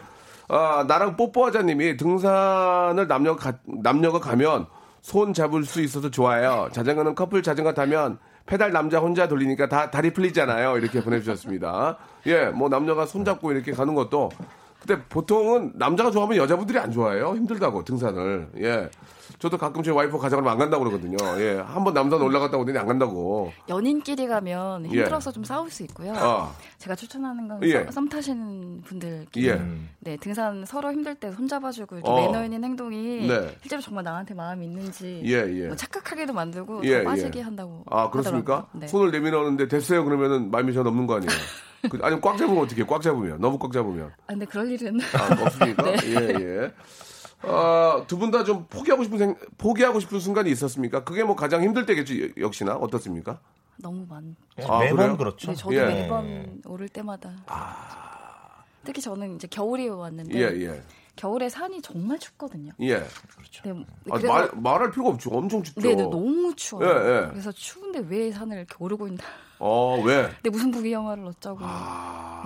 아, 0.47 0.83
나랑 0.87 1.15
뽀뽀하자님이 1.17 1.97
등산을 1.97 3.07
남녀 3.07 3.35
가, 3.35 3.53
남녀가 3.65 4.19
가면 4.19 4.65
손 5.03 5.33
잡을 5.35 5.63
수 5.65 5.81
있어서 5.81 6.09
좋아요. 6.09 6.67
자전거는 6.71 7.13
커플 7.13 7.43
자전거 7.43 7.73
타면 7.73 8.17
페달 8.45 8.71
남자 8.71 8.99
혼자 8.99 9.27
돌리니까 9.27 9.67
다 9.67 9.89
다리 9.89 10.11
풀리잖아요. 10.11 10.77
이렇게 10.77 11.01
보내주셨습니다. 11.01 11.97
예, 12.27 12.45
뭐 12.47 12.69
남녀가 12.69 13.05
손 13.05 13.25
잡고 13.25 13.51
이렇게 13.51 13.71
가는 13.71 13.95
것도 13.95 14.29
근데 14.85 15.01
보통은 15.09 15.73
남자가 15.75 16.11
좋아하면 16.11 16.37
여자분들이 16.37 16.77
안 16.77 16.91
좋아해요. 16.91 17.35
힘들다고 17.35 17.83
등산을. 17.83 18.49
예. 18.59 18.89
저도 19.39 19.57
가끔 19.57 19.81
제 19.83 19.91
와이프 19.91 20.17
가져가면 20.17 20.49
안 20.51 20.57
간다고 20.57 20.83
그러거든요. 20.83 21.17
예. 21.39 21.55
한번 21.59 21.93
남산 21.93 22.21
올라갔다 22.21 22.57
오더니 22.57 22.77
안 22.77 22.85
간다고. 22.85 23.51
연인끼리 23.67 24.27
가면 24.27 24.85
힘들어서 24.85 25.31
좀 25.31 25.43
싸울 25.43 25.69
수 25.71 25.83
있고요. 25.83 26.13
예. 26.13 26.17
아. 26.17 26.51
제가 26.77 26.95
추천하는 26.95 27.47
건 27.47 27.59
예. 27.63 27.83
썸- 27.85 27.91
썸 27.91 28.09
타시는 28.09 28.81
분들끼리 28.83 29.47
예. 29.49 29.61
네 29.99 30.15
등산 30.17 30.63
서로 30.65 30.91
힘들 30.91 31.15
때 31.15 31.31
손잡아주고 31.31 31.97
어. 32.03 32.15
매너 32.21 32.43
있는 32.45 32.63
행동이 32.63 33.27
네. 33.27 33.55
실제로 33.61 33.81
정말 33.81 34.03
나한테 34.03 34.33
마음이 34.35 34.65
있는지 34.65 35.21
예, 35.25 35.33
예. 35.63 35.67
뭐 35.67 35.75
착각하게도 35.75 36.31
만들고 36.31 36.81
예, 36.85 37.03
더 37.03 37.09
빠지게 37.09 37.39
예. 37.39 37.43
한다고 37.43 37.83
아, 37.87 38.09
그렇습니까? 38.11 38.67
네. 38.73 38.87
손을 38.87 39.11
내밀었는데 39.11 39.67
됐어요. 39.67 40.05
그러면은 40.05 40.51
마음이 40.51 40.71
전 40.73 40.85
없는 40.87 41.07
거 41.07 41.15
아니에요? 41.15 41.31
그, 41.89 41.99
아니면 42.01 42.21
꽉 42.21 42.37
잡으면 42.37 42.63
어떻게? 42.63 42.83
꽉 42.85 43.01
잡으면. 43.01 43.39
너무 43.39 43.57
꽉 43.59 43.71
잡으면. 43.71 44.07
아, 44.27 44.27
근데 44.27 44.45
그럴 44.45 44.69
일은 44.71 44.99
아, 45.01 45.43
없습니까? 45.45 45.83
네. 45.91 45.97
예, 46.05 46.15
예. 46.63 46.71
아, 47.47 48.03
두 48.07 48.17
분 48.17 48.31
다 48.31 48.43
좀 48.43 48.65
포기하고 48.69 49.03
싶은 49.03 49.17
생, 49.17 49.35
포기하고 49.57 49.99
싶은 49.99 50.19
순간이 50.19 50.49
있었습니까? 50.51 51.03
그게 51.03 51.23
뭐 51.23 51.35
가장 51.35 51.61
힘들 51.63 51.85
때겠죠, 51.85 52.19
여- 52.21 52.29
역시나. 52.39 52.75
어떻습니까? 52.75 53.39
너무 53.77 54.05
많. 54.07 54.35
예, 54.59 54.63
아, 54.65 54.79
매번 54.79 54.97
그래요? 54.97 55.17
그렇죠. 55.17 55.51
네, 55.51 55.55
저도 55.55 55.75
예. 55.75 55.85
매번 55.85 56.61
오를 56.65 56.87
때마다 56.89 57.33
특히 58.83 59.01
저는 59.01 59.35
이제 59.35 59.47
겨울이 59.47 59.89
왔는데 59.89 60.37
예, 60.39 60.43
예. 60.65 60.81
겨울에 61.15 61.49
산이 61.49 61.81
정말 61.81 62.19
춥거든요. 62.19 62.71
예. 62.81 62.99
네, 62.99 63.05
아, 64.11 64.17
그래서- 64.17 64.27
말, 64.27 64.49
말할 64.53 64.91
필요가 64.91 65.09
없죠. 65.11 65.29
엄청 65.31 65.63
춥죠. 65.63 65.81
네, 65.81 65.95
네, 65.95 66.03
너무 66.03 66.53
추워요. 66.55 66.87
예, 66.89 66.93
예. 67.25 67.27
그래서 67.31 67.51
추운데 67.51 67.99
왜 68.07 68.31
산을 68.31 68.57
이렇게 68.57 68.75
오르고 68.79 69.07
있나? 69.07 69.23
어, 69.59 70.01
왜? 70.03 70.23
근데 70.41 70.49
무슨 70.49 70.71
부귀 70.71 70.91
영화를 70.91 71.25
어쩌고 71.25 71.59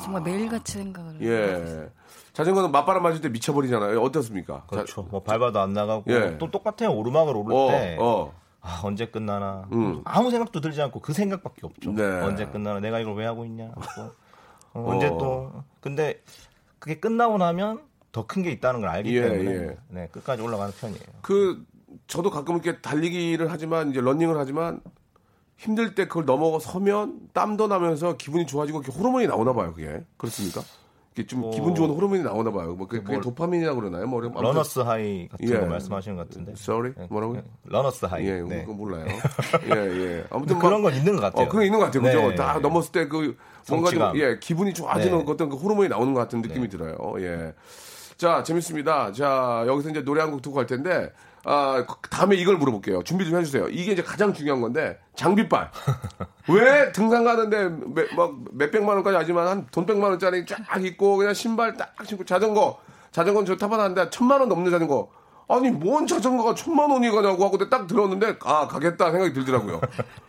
정말 0.02 0.22
매일같이 0.24 0.74
생각을 0.74 1.16
아. 1.16 1.18
예. 1.22 1.90
자전거는 2.34 2.72
맞바람 2.72 3.04
맞을 3.04 3.22
때 3.22 3.30
미쳐버리잖아요. 3.30 4.00
어떻습니까? 4.02 4.64
그렇죠. 4.68 5.04
뭐 5.04 5.22
밟아도 5.24 5.60
안 5.60 5.74
나가고 5.74 6.04
예. 6.08 6.38
또 6.38 6.50
똑같아요. 6.52 6.92
오르막을 6.94 7.36
오를 7.36 7.54
어, 7.56 7.68
때 7.70 7.98
어. 8.00 8.34
아, 8.62 8.82
언제 8.84 9.06
끝나나 9.08 9.68
음. 9.72 10.02
아무 10.06 10.32
생각도 10.32 10.62
들지 10.62 10.82
않고 10.82 11.00
그 11.02 11.14
생각밖에 11.14 11.62
없죠. 11.66 11.92
네. 11.92 12.04
언제 12.04 12.46
끝나나 12.46 12.80
내가 12.80 13.00
이걸 13.00 13.16
왜 13.16 13.26
하고 13.26 13.46
있냐. 13.46 13.72
또, 13.96 14.02
어, 14.74 14.86
언제 14.92 15.08
어. 15.08 15.18
또 15.18 15.52
근데 15.82 16.22
그게 16.78 17.00
끝나고 17.00 17.38
나면 17.38 17.82
더 18.12 18.26
큰 18.28 18.44
게 18.44 18.52
있다는 18.52 18.82
걸 18.82 18.90
알기 18.90 19.16
예, 19.18 19.22
때문에 19.22 19.52
예. 19.52 19.78
네, 19.90 20.08
끝까지 20.12 20.42
올라가는 20.42 20.72
편이에요. 20.74 21.02
그 21.22 21.64
저도 22.08 22.30
가끔 22.32 22.56
이렇게 22.56 22.80
달리기를 22.82 23.52
하지만 23.52 23.90
이제 23.92 24.00
러닝을 24.02 24.38
하지만 24.38 24.82
힘들 25.60 25.94
때 25.94 26.08
그걸 26.08 26.24
넘어서면 26.26 27.20
땀도 27.34 27.68
나면서 27.68 28.16
기분이 28.16 28.46
좋아지고 28.48 28.80
이렇게 28.82 28.98
호르몬이 28.98 29.28
나오나 29.28 29.52
봐요. 29.52 29.74
그게 29.74 30.02
그렇습니까? 30.16 30.62
이게 31.14 31.28
좀 31.28 31.42
뭐- 31.42 31.52
기분 31.52 31.76
좋은 31.76 31.90
호르몬이 31.90 32.24
나오나 32.24 32.50
봐요. 32.50 32.76
뭐 32.76 32.88
그게, 32.88 33.02
그게 33.02 33.14
뭘- 33.16 33.22
도파민이라고 33.24 33.78
그러나요? 33.82 34.08
뭐 34.08 34.22
아무튼- 34.24 34.42
runner's 34.42 34.80
high 34.80 35.28
같은 35.28 35.50
예. 35.50 35.60
거 35.60 35.66
말씀하시는 35.66 36.16
것 36.16 36.30
같은데. 36.30 36.54
Sorry? 36.54 36.94
예, 36.98 37.08
뭐라고요? 37.10 37.40
예, 37.40 37.44
runner's 37.66 38.06
high. 38.06 38.26
예, 38.26 38.42
네. 38.42 38.62
그거 38.62 38.74
몰라요. 38.74 39.06
예, 39.66 39.70
예. 39.76 40.24
아무튼 40.30 40.56
뭐- 40.60 40.64
그런 40.70 40.82
건 40.82 40.94
있는 40.96 41.16
것 41.18 41.22
같아요. 41.24 41.46
어, 41.46 41.50
그게 41.50 41.66
있는 41.66 41.80
것 41.80 41.86
같아요. 41.88 42.04
그죠? 42.04 42.30
네. 42.30 42.36
다 42.36 42.60
넘었을 42.60 42.92
때 42.94 43.08
그 43.10 43.36
뭔가 43.68 43.90
좀, 43.92 44.00
성취감. 44.00 44.18
예, 44.18 44.40
기분이 44.40 44.74
좋아지는 44.74 45.18
네. 45.18 45.24
어떤 45.28 45.50
그 45.50 45.58
호르몬이 45.58 45.90
나오는 45.90 46.14
것 46.14 46.22
같은 46.22 46.42
느낌이 46.42 46.70
들어요. 46.70 46.96
예. 47.20 47.54
자, 48.16 48.44
재밌습니다. 48.44 49.12
자, 49.12 49.64
여기서 49.68 49.90
이제 49.90 50.04
노래 50.06 50.22
한 50.22 50.32
곡 50.32 50.42
듣고 50.42 50.56
갈 50.56 50.66
텐데, 50.68 51.12
아, 51.46 51.86
다음에 52.10 52.36
이걸 52.36 52.58
물어볼게요. 52.58 53.04
준비 53.04 53.26
좀 53.26 53.40
해주세요. 53.40 53.68
이게 53.70 53.94
이제 53.94 54.04
가장 54.04 54.34
중요한 54.34 54.62
건데, 54.62 55.00
장비빨. 55.16 55.72
왜 56.50 56.92
등산 56.92 57.24
가는데 57.24 57.70
몇, 57.70 58.14
막 58.16 58.36
몇백만 58.52 58.96
원까지 58.96 59.16
하지만 59.18 59.48
한 59.48 59.68
돈 59.72 59.86
백만 59.86 60.10
원짜리 60.12 60.46
쫙 60.46 60.58
있고, 60.84 61.18
그냥 61.18 61.34
신발 61.34 61.76
딱 61.78 61.94
신고 62.06 62.26
자전거, 62.26 62.80
자전거는 63.12 63.46
저 63.46 63.56
타봤는데 63.56 64.10
천만 64.10 64.40
원 64.40 64.50
넘는 64.50 64.72
자전거. 64.72 65.10
아니, 65.48 65.72
뭔 65.72 66.06
자전거가 66.06 66.54
천만 66.54 66.92
원이 66.92 67.10
가냐고 67.10 67.44
하고 67.46 67.58
딱 67.70 67.88
들었는데, 67.88 68.38
아, 68.44 68.68
가겠다 68.68 69.12
생각이 69.12 69.34
들더라고요. 69.34 69.82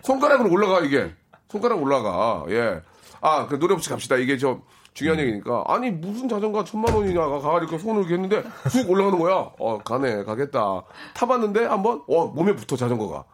손가락으로 0.03 0.51
올라가, 0.51 0.81
이게. 0.81 1.14
손가락 1.51 1.83
올라가. 1.83 2.44
예. 2.49 2.81
아, 3.20 3.46
그 3.46 3.59
노래 3.59 3.75
없이 3.75 3.90
갑시다. 3.90 4.16
이게 4.16 4.38
저 4.38 4.61
중요한 4.92 5.20
얘기니까. 5.20 5.64
아니, 5.66 5.90
무슨 5.90 6.29
자전거가 6.29 6.64
천만 6.64 6.92
원이냐가 6.94 7.38
가가지고 7.38 7.79
손을 7.79 8.00
이렇게 8.00 8.14
했는데 8.14 8.42
쑥 8.68 8.90
올라가는 8.90 9.18
거야. 9.18 9.50
어, 9.59 9.79
가네. 9.79 10.24
가겠다. 10.24 10.83
타봤는데 11.14 11.64
한번, 11.64 12.03
어, 12.09 12.26
몸에 12.26 12.55
붙어, 12.55 12.76
자전거가. 12.76 13.24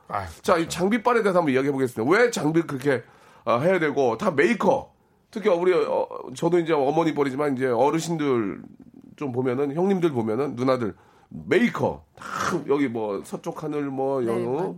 자, 0.43 0.59
이 0.59 0.69
장비빨에 0.69 1.23
대해서 1.23 1.39
한번 1.39 1.55
이야기해 1.55 1.73
보겠습니다. 1.73 2.13
왜 2.15 2.31
장비를 2.31 2.67
그렇게 2.67 3.03
아, 3.45 3.59
해야 3.59 3.79
되고, 3.79 4.19
다 4.19 4.31
메이커. 4.31 4.93
특히 5.31 5.49
우리, 5.51 5.73
어, 5.73 6.07
저도 6.35 6.59
이제 6.59 6.73
어머니 6.73 7.15
뻘이지만 7.15 7.57
이제 7.57 7.67
어르신들 7.67 8.61
좀 9.17 9.33
보면은, 9.33 9.75
형님들 9.75 10.11
보면은, 10.13 10.57
누나들, 10.57 10.95
메이커. 11.29 12.05
다 12.17 12.25
여기 12.69 12.87
뭐, 12.89 13.23
서쪽 13.25 13.63
하늘 13.65 13.85
뭐, 13.85 14.21
네, 14.21 14.29
여, 14.29 14.33
많죠. 14.35 14.77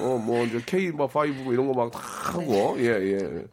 어, 0.00 0.18
뭐, 0.24 0.44
이제 0.44 0.60
K 0.66 0.90
뭐, 0.90 1.08
5뭐 1.08 1.52
이런 1.52 1.66
거 1.66 1.72
막 1.74 1.90
다 1.90 1.98
하고, 2.00 2.76
예, 2.78 2.84
예. 2.86 3.44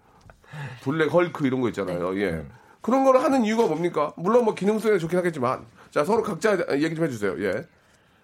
블랙 0.82 1.12
헐크 1.12 1.46
이런 1.46 1.62
거 1.62 1.70
있잖아요. 1.70 2.12
네. 2.14 2.22
예. 2.22 2.46
그런 2.82 3.04
걸 3.04 3.18
하는 3.18 3.44
이유가 3.44 3.68
뭡니까? 3.68 4.14
물론 4.16 4.46
뭐 4.46 4.54
기능성에 4.54 4.98
좋긴 4.98 5.18
하겠지만. 5.20 5.66
자, 5.92 6.04
서로 6.04 6.22
각자 6.22 6.58
얘기 6.74 6.96
좀 6.96 7.06
해주세요. 7.06 7.44
예. 7.44 7.66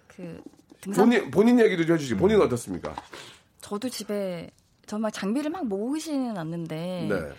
그 0.07 0.41
등산 0.81 1.05
본인, 1.05 1.31
본인 1.31 1.59
얘기도 1.59 1.85
좀 1.85 1.95
해주시고, 1.95 2.19
본인 2.19 2.37
은 2.37 2.45
어떻습니까? 2.45 2.93
저도 3.61 3.89
집에 3.89 4.49
정말 4.85 5.11
장비를 5.11 5.49
막 5.49 5.65
모으지는 5.65 6.37
않는데 6.37 7.07
네. 7.09 7.31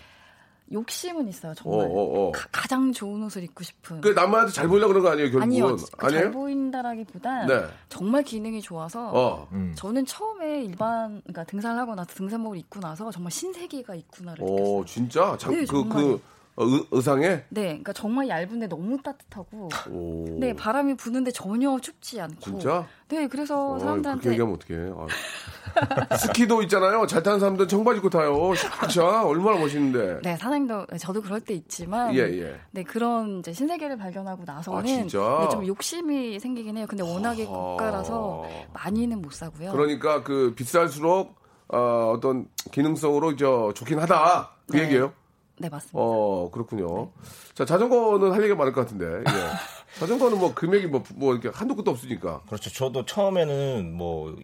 욕심은 0.75 1.29
있어요. 1.29 1.55
정말 1.55 1.87
어, 1.87 1.91
어, 1.91 2.29
어. 2.29 2.33
가, 2.33 2.69
장 2.69 2.93
좋은 2.93 3.23
옷을 3.23 3.43
입고 3.45 3.65
싶은. 3.65 4.01
그 4.01 4.09
남한테 4.09 4.53
잘 4.53 4.69
보이려고 4.69 4.93
그런 4.93 5.05
거 5.05 5.11
아니에요, 5.11 5.31
결국은? 5.31 5.43
아니요, 5.43 5.77
그 5.97 6.07
아니에요? 6.07 6.23
잘 6.23 6.31
보인다라기보단 6.33 7.47
네. 7.47 7.65
정말 7.89 8.23
기능이 8.23 8.61
좋아서 8.61 9.11
어. 9.13 9.49
음. 9.53 9.73
저는 9.77 10.05
처음에 10.05 10.65
일반 10.65 11.23
그러니까 11.23 11.45
등산을 11.45 11.81
하고 11.81 11.95
나서 11.95 12.13
등산복을 12.15 12.59
입고 12.59 12.81
나서 12.81 13.11
정말 13.11 13.31
신세계가 13.31 13.95
있구나를 13.95 14.45
느꼈어요. 14.45 14.77
오, 14.77 14.85
진짜? 14.85 15.37
장, 15.39 15.53
네, 15.53 15.61
그, 15.61 15.67
정말. 15.67 16.03
그, 16.03 16.21
어, 16.57 16.65
의, 16.65 16.87
의상에? 16.93 17.45
네, 17.49 17.63
그러니까 17.65 17.93
정말 17.93 18.29
얇은데 18.29 18.69
너무 18.69 19.03
따뜻하고, 19.03 19.69
오. 19.91 20.25
네 20.39 20.55
바람이 20.55 20.95
부는데 20.95 21.33
전혀 21.33 21.79
춥지 21.81 22.21
않고. 22.21 22.41
진짜? 22.41 22.87
네, 23.09 23.27
그래서 23.27 23.57
어, 23.57 23.69
그렇게 23.71 23.85
사람들한테 23.85 24.31
얘기하면 24.31 24.55
어떡해. 24.55 24.91
아. 24.97 26.17
스키도 26.17 26.63
있잖아요. 26.63 27.07
잘 27.07 27.23
타는 27.23 27.41
사람들은 27.41 27.69
청바지 27.69 27.99
입고 27.99 28.11
타요. 28.11 28.55
샤샤. 28.55 29.25
얼마나 29.25 29.59
멋있는데. 29.59 30.21
네 30.23 30.37
사장님도 30.37 30.87
저도 30.99 31.23
그럴 31.23 31.41
때 31.41 31.55
있지만, 31.55 32.15
예, 32.15 32.21
예. 32.21 32.61
네 32.71 32.85
그런 32.85 33.41
이제 33.41 33.53
신세계를 33.53 33.97
발견하고 33.97 34.45
나서는 34.47 34.79
아, 34.79 34.83
진짜? 34.85 35.39
네, 35.43 35.49
좀 35.49 35.67
욕심이 35.67 36.39
생기긴 36.39 36.77
해요. 36.77 36.87
근데 36.89 37.03
워낙에 37.03 37.47
고가라서 37.47 38.45
많이는 38.73 39.21
못 39.21 39.33
사고요. 39.33 39.73
그러니까 39.73 40.23
그 40.23 40.55
비쌀수록 40.55 41.35
어, 41.69 42.13
어떤 42.15 42.47
기능성으로 42.71 43.35
저 43.37 43.73
좋긴 43.75 43.99
하다. 43.99 44.51
그 44.71 44.77
네. 44.77 44.85
얘기예요. 44.85 45.13
네 45.59 45.69
맞습니다. 45.69 45.99
어, 45.99 46.51
그렇군요. 46.51 47.11
자, 47.55 47.65
자전거는 47.65 48.33
할 48.33 48.41
얘기가 48.43 48.57
많을 48.57 48.73
것 48.73 48.81
같은데. 48.83 49.07
예. 49.07 49.25
자전거는 50.01 50.39
뭐 50.39 50.53
금액이 50.55 50.89
뭐, 50.89 51.05
뭐 51.15 51.33
이렇게 51.33 51.49
한도 51.57 51.77
끝도 51.77 51.93
없으니까. 51.93 52.43
그렇죠. 52.47 52.71
저도 52.71 53.05
처음에는 53.05 53.93
뭐 53.97 54.35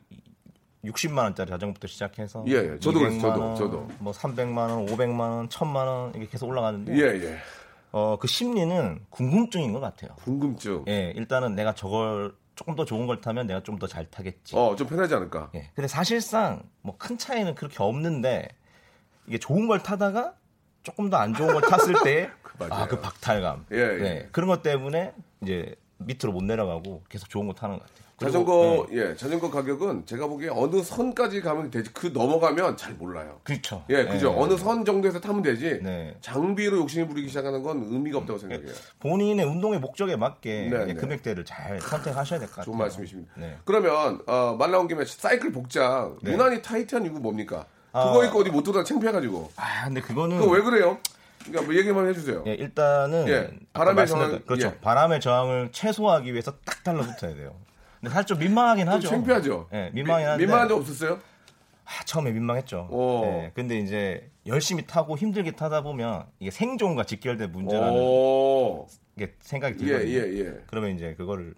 60만 0.84 1.18
원짜리 1.18 1.50
자전거부터 1.50 1.88
시작해서 1.88 2.44
예, 2.46 2.52
예. 2.74 2.78
저도 2.78 3.00
그랬어요. 3.00 3.20
200만 3.20 3.34
저도, 3.34 3.40
원, 3.44 3.56
저도. 3.56 3.88
뭐 3.98 4.12
300만 4.12 4.56
원, 4.56 4.86
500만 4.86 5.18
원, 5.20 5.48
1000만 5.48 5.74
원 5.86 6.12
이게 6.14 6.26
계속 6.26 6.48
올라가는데 6.48 6.94
예, 6.96 7.00
예. 7.24 7.38
어, 7.92 8.16
그 8.20 8.28
심리는 8.28 9.00
궁금증인 9.10 9.72
것 9.72 9.80
같아요. 9.80 10.12
궁금증. 10.24 10.84
예, 10.88 11.12
일단은 11.16 11.56
내가 11.56 11.74
저걸 11.74 12.34
조금 12.54 12.76
더 12.76 12.84
좋은 12.84 13.06
걸 13.08 13.20
타면 13.20 13.46
내가 13.48 13.62
좀 13.64 13.78
더 13.78 13.88
잘 13.88 14.08
타겠지. 14.10 14.54
어, 14.56 14.76
좀 14.76 14.86
편하지 14.86 15.14
않을까? 15.14 15.50
예. 15.56 15.70
근데 15.74 15.88
사실상 15.88 16.62
뭐 16.82 16.94
큰 16.98 17.18
차이는 17.18 17.56
그렇게 17.56 17.82
없는데 17.82 18.48
이게 19.26 19.38
좋은 19.38 19.66
걸 19.66 19.82
타다가 19.82 20.34
조금 20.82 21.10
더 21.10 21.18
안 21.18 21.34
좋은 21.34 21.52
걸 21.52 21.62
탔을 21.62 21.94
때 22.04 22.30
맞아요. 22.58 22.74
아, 22.74 22.86
그 22.86 23.00
박탈감. 23.00 23.66
예, 23.72 23.76
예. 23.78 23.96
네, 23.98 24.28
그런 24.32 24.48
것 24.48 24.62
때문에 24.62 25.12
이제 25.42 25.74
밑으로 25.98 26.32
못 26.32 26.42
내려가고 26.44 27.02
계속 27.08 27.28
좋은 27.28 27.46
거 27.46 27.52
타는 27.54 27.78
것 27.78 27.82
같아요. 27.86 28.00
자전거, 28.20 28.86
예, 28.92 28.96
예, 28.96 29.16
자전거 29.16 29.50
가격은 29.50 30.04
제가 30.04 30.26
보기에 30.26 30.50
어느 30.52 30.82
선까지 30.82 31.40
가면 31.40 31.70
되지. 31.70 31.90
그 31.94 32.08
넘어가면 32.08 32.76
잘 32.76 32.92
몰라요. 32.92 33.40
그렇죠. 33.44 33.82
예, 33.88 34.04
그죠. 34.04 34.34
예. 34.36 34.42
어느 34.42 34.58
선 34.58 34.84
정도에서 34.84 35.20
타면 35.20 35.40
되지. 35.40 35.80
네. 35.82 36.14
장비로 36.20 36.76
욕심을 36.80 37.08
부리기 37.08 37.28
시작하는 37.28 37.62
건 37.62 37.82
의미가 37.90 38.18
없다고 38.18 38.38
생각해요. 38.38 38.72
본인의 38.98 39.46
운동의 39.46 39.78
목적에 39.80 40.16
맞게 40.16 40.68
네, 40.70 40.84
네. 40.84 40.94
금액대를 40.94 41.46
잘 41.46 41.80
선택하셔야 41.80 42.38
될 42.38 42.48
것 42.48 42.56
같아요. 42.56 42.64
좋은 42.66 42.76
말씀이십니다. 42.78 43.32
네. 43.38 43.56
그러면 43.64 44.20
어, 44.26 44.54
말 44.58 44.70
나온 44.70 44.86
김에 44.86 45.02
사이클 45.06 45.50
복장 45.52 46.18
네. 46.22 46.32
유난히 46.32 46.60
타이트한 46.60 47.06
이유 47.06 47.12
뭡니까? 47.12 47.64
아. 47.92 48.04
그거 48.12 48.24
입고 48.24 48.40
어디 48.40 48.50
못 48.50 48.62
돌아 48.62 48.84
창피해가지고. 48.84 49.50
아, 49.56 49.84
근데 49.84 50.00
그거는 50.00 50.38
그거 50.38 50.50
왜 50.52 50.62
그래요? 50.62 50.98
그러니까 51.44 51.62
뭐 51.66 51.74
얘기만 51.74 52.06
해주세요. 52.08 52.44
예, 52.46 52.52
일단은 52.52 53.28
예, 53.28 53.50
바람의 53.72 54.06
저항, 54.06 54.42
그렇죠. 54.44 54.68
예. 54.68 54.78
바람의 54.80 55.20
저항을 55.20 55.70
최소화하기 55.72 56.32
위해서 56.32 56.52
딱 56.64 56.84
달라붙어야 56.84 57.34
돼요. 57.34 57.56
근데 58.00 58.12
사실 58.12 58.26
좀 58.26 58.38
민망하긴 58.38 58.86
좀 58.86 58.94
하죠. 58.94 59.08
창피하죠. 59.08 59.68
예, 59.72 59.90
민망하긴 59.92 60.28
한데 60.28 60.44
민망한 60.44 60.68
적 60.68 60.76
없었어요? 60.76 61.18
아, 61.84 62.04
처음에 62.04 62.30
민망했죠. 62.30 62.88
오. 62.90 63.24
예, 63.24 63.52
근데 63.54 63.78
이제 63.78 64.30
열심히 64.46 64.86
타고 64.86 65.16
힘들게 65.16 65.52
타다 65.52 65.82
보면 65.82 66.26
이게 66.38 66.50
생존과 66.50 67.04
직결된 67.04 67.50
문제라는 67.52 67.92
오, 67.92 68.86
게 69.18 69.34
생각이 69.40 69.76
예, 69.82 69.86
들거든요. 69.86 70.12
예, 70.12 70.40
예. 70.46 70.64
그러면 70.66 70.94
이제 70.94 71.14
그거를 71.14 71.54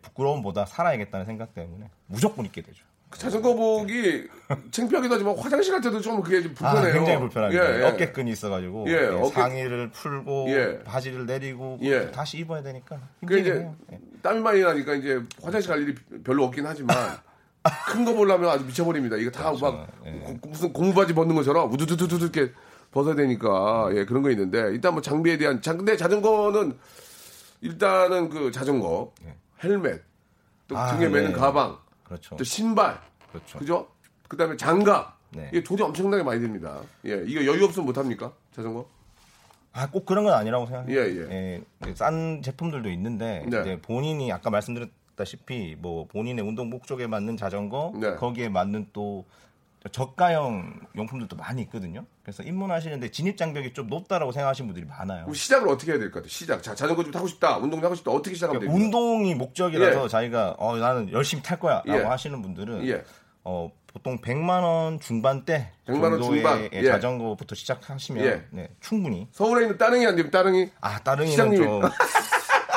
부끄러움보다 0.00 0.66
살아야겠다는 0.66 1.26
생각 1.26 1.54
때문에 1.54 1.90
무조건 2.06 2.46
입게 2.46 2.62
되죠. 2.62 2.84
그 3.12 3.18
자전 3.18 3.42
거복이 3.42 4.26
창피하기도 4.70 5.14
하지만 5.14 5.36
화장실 5.38 5.72
갈 5.72 5.82
때도 5.82 6.00
좀 6.00 6.22
그게 6.22 6.40
좀 6.42 6.54
아, 6.62 6.72
불편해요. 6.72 6.94
굉장히 6.94 7.18
불편합니다. 7.20 7.76
예, 7.76 7.80
예. 7.80 7.84
어깨끈이 7.84 8.30
있어가지고 8.30 8.86
예, 8.88 8.92
예, 8.92 9.06
어깨- 9.08 9.34
상의를 9.34 9.90
풀고 9.90 10.46
예. 10.48 10.78
바지를 10.82 11.26
내리고 11.26 11.78
예. 11.82 12.10
다시 12.10 12.38
입어야 12.38 12.62
되니까 12.62 12.98
그 13.26 13.38
이제 13.38 13.52
해요. 13.52 13.76
예. 13.92 13.98
땀이 14.22 14.40
많이 14.40 14.62
나니까 14.62 14.94
이제 14.94 15.20
화장실 15.42 15.70
갈 15.70 15.82
일이 15.82 15.94
별로 16.24 16.44
없긴 16.44 16.66
하지만 16.66 16.96
큰 17.92 18.04
거 18.06 18.14
보려면 18.14 18.48
아주 18.50 18.64
미쳐버립니다. 18.64 19.16
이거 19.16 19.30
다막 19.30 19.60
그렇죠. 19.60 19.86
예. 20.06 20.38
무슨 20.48 20.72
고무바지 20.72 21.12
벗는 21.14 21.34
것처럼 21.34 21.70
우두두두두 21.70 22.16
이렇게 22.16 22.52
벗어야 22.92 23.14
되니까 23.14 23.90
예 23.92 24.06
그런 24.06 24.22
거 24.22 24.30
있는데 24.30 24.58
일단 24.72 24.94
뭐 24.94 25.02
장비에 25.02 25.36
대한 25.36 25.60
자 25.60 25.74
근데 25.76 25.96
자전거는 25.98 26.78
일단은 27.60 28.30
그 28.30 28.50
자전거 28.50 29.12
예. 29.26 29.34
헬멧 29.62 30.02
또 30.66 30.76
아, 30.78 30.96
등에 30.96 31.08
매는 31.08 31.32
네. 31.32 31.38
가방 31.38 31.76
그렇죠. 32.12 32.36
또 32.36 32.44
신발 32.44 33.00
그렇죠. 33.30 33.58
그죠? 33.58 33.88
그다음에 34.28 34.56
장갑 34.56 35.18
네. 35.30 35.48
이게 35.50 35.62
돈이 35.62 35.80
엄청나게 35.80 36.22
많이 36.22 36.40
듭니다. 36.40 36.80
예 37.06 37.24
이거 37.26 37.44
여유 37.46 37.64
없으면 37.64 37.86
못 37.86 37.96
합니까 37.96 38.32
자전거? 38.54 38.86
아, 39.74 39.88
꼭 39.88 40.04
그런 40.04 40.24
건 40.24 40.34
아니라고 40.34 40.66
생각해요. 40.66 41.00
예, 41.00 41.62
예. 41.86 41.94
싼 41.94 42.42
제품들도 42.42 42.90
있는데 42.90 43.42
네. 43.48 43.60
이제 43.60 43.80
본인이 43.80 44.30
아까 44.30 44.50
말씀드렸다시피 44.50 45.76
뭐 45.78 46.06
본인의 46.08 46.44
운동 46.44 46.68
목적에 46.68 47.06
맞는 47.06 47.38
자전거 47.38 47.92
네. 47.98 48.14
거기에 48.16 48.50
맞는 48.50 48.88
또 48.92 49.24
저가형 49.90 50.80
용품들도 50.96 51.36
많이 51.36 51.62
있거든요. 51.62 52.04
그래서 52.22 52.42
입문하시는데 52.42 53.10
진입 53.10 53.36
장벽이 53.36 53.72
좀 53.72 53.88
높다라고 53.88 54.30
생각하시는 54.32 54.66
분들이 54.68 54.86
많아요. 54.86 55.32
시작을 55.32 55.68
어떻게 55.68 55.92
해야 55.92 55.98
될 55.98 56.10
것 56.10 56.20
같아요? 56.20 56.28
시작. 56.28 56.62
자 56.62 56.74
자전거 56.74 57.02
좀 57.02 57.12
타고 57.12 57.26
싶다. 57.26 57.58
운동 57.58 57.82
하고 57.82 57.94
싶다. 57.94 58.10
어떻게 58.12 58.34
시작하면 58.34 58.60
됩니까? 58.60 58.76
운동이 58.84 59.34
목적이라서 59.34 60.04
예. 60.04 60.08
자기가 60.08 60.56
어 60.58 60.76
나는 60.76 61.10
열심히 61.12 61.42
탈 61.42 61.58
거야라고 61.58 61.90
예. 61.92 62.02
하시는 62.04 62.40
분들은 62.42 62.86
예. 62.86 63.02
어 63.44 63.70
보통 63.92 64.18
100만 64.20 64.62
원 64.62 65.00
중반대 65.00 65.72
100만 65.86 66.02
원 66.12 66.22
중반. 66.22 66.68
예. 66.72 66.84
자전거부터 66.84 67.54
시작하시면 67.54 68.24
예. 68.24 68.44
네, 68.50 68.68
충분히 68.80 69.26
서울에 69.32 69.62
있는 69.62 69.76
따릉이 69.78 70.06
안 70.06 70.14
되면 70.16 70.30
따릉이 70.30 70.70
아 70.80 70.98
따릉이는 71.00 71.36
시장님이- 71.36 71.56
좀 71.56 71.82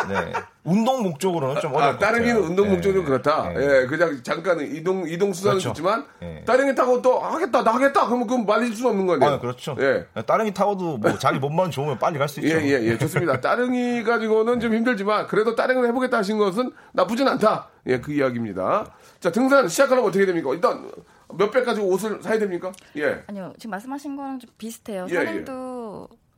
네. 0.07 0.33
운동 0.65 1.03
목적으로는 1.03 1.61
좀 1.61 1.73
어려울 1.73 1.89
아, 1.89 1.91
것 1.93 1.99
따릉이는 1.99 2.33
같아요. 2.33 2.49
운동 2.49 2.67
네. 2.67 2.73
목적으로 2.73 3.03
그렇다. 3.03 3.49
네. 3.49 3.61
예, 3.61 3.85
그냥 3.85 4.19
잠깐 4.23 4.59
이동 4.61 5.07
이동 5.07 5.31
수단은 5.31 5.59
그렇죠. 5.59 5.69
좋지만 5.69 6.05
예. 6.23 6.43
따릉이 6.45 6.73
타고 6.73 7.01
또 7.01 7.19
하겠다, 7.19 7.63
나 7.63 7.75
하겠다. 7.75 8.07
그러면 8.07 8.25
그럼 8.25 8.45
말릴 8.45 8.75
수는 8.75 8.91
없는 8.91 9.05
건데. 9.05 9.25
아, 9.27 9.39
그렇죠. 9.39 9.75
예. 9.79 10.07
따릉이 10.23 10.53
타고도 10.53 10.97
뭐 10.97 11.17
자기 11.19 11.37
몸만 11.37 11.69
좋으면 11.69 11.99
빨리 11.99 12.17
갈수 12.17 12.41
예, 12.41 12.47
있죠. 12.47 12.61
예, 12.61 12.71
예, 12.83 12.97
좋습니다. 12.97 13.39
따릉이 13.41 14.03
가지고는 14.03 14.59
좀 14.59 14.73
힘들지만 14.73 15.27
그래도 15.27 15.55
따릉을 15.55 15.87
해보겠다 15.89 16.17
하신 16.17 16.39
것은 16.39 16.71
나쁘진 16.93 17.27
않다. 17.27 17.69
예, 17.87 17.99
그 17.99 18.11
이야기입니다. 18.11 18.91
자, 19.19 19.31
등산 19.31 19.67
시작하려면 19.67 20.09
어떻게 20.09 20.25
됩니까? 20.25 20.49
일단 20.51 20.89
몇 21.37 21.51
배까지 21.51 21.81
옷을 21.81 22.21
사야 22.21 22.39
됩니까? 22.39 22.71
예. 22.97 23.23
아니요, 23.27 23.53
지금 23.57 23.71
말씀하신 23.71 24.15
거랑 24.15 24.39
좀 24.39 24.49
비슷해요. 24.57 25.05
예, 25.09 25.13
산행도 25.15 25.74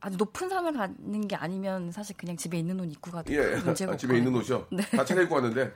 아주 0.00 0.16
높은 0.16 0.48
산을 0.48 0.72
가는 0.72 1.26
게 1.28 1.34
아니면 1.36 1.90
사실 1.90 2.16
그냥 2.16 2.36
집에 2.36 2.58
있는 2.58 2.78
옷 2.80 2.84
입고 2.84 3.10
가도 3.10 3.32
예. 3.34 3.56
문제가 3.56 3.92
아, 3.92 3.96
집에 3.96 4.18
있는. 4.18 4.34
옷이요? 4.34 4.66
다 4.92 5.04
차려입고 5.04 5.34
왔는데 5.34 5.72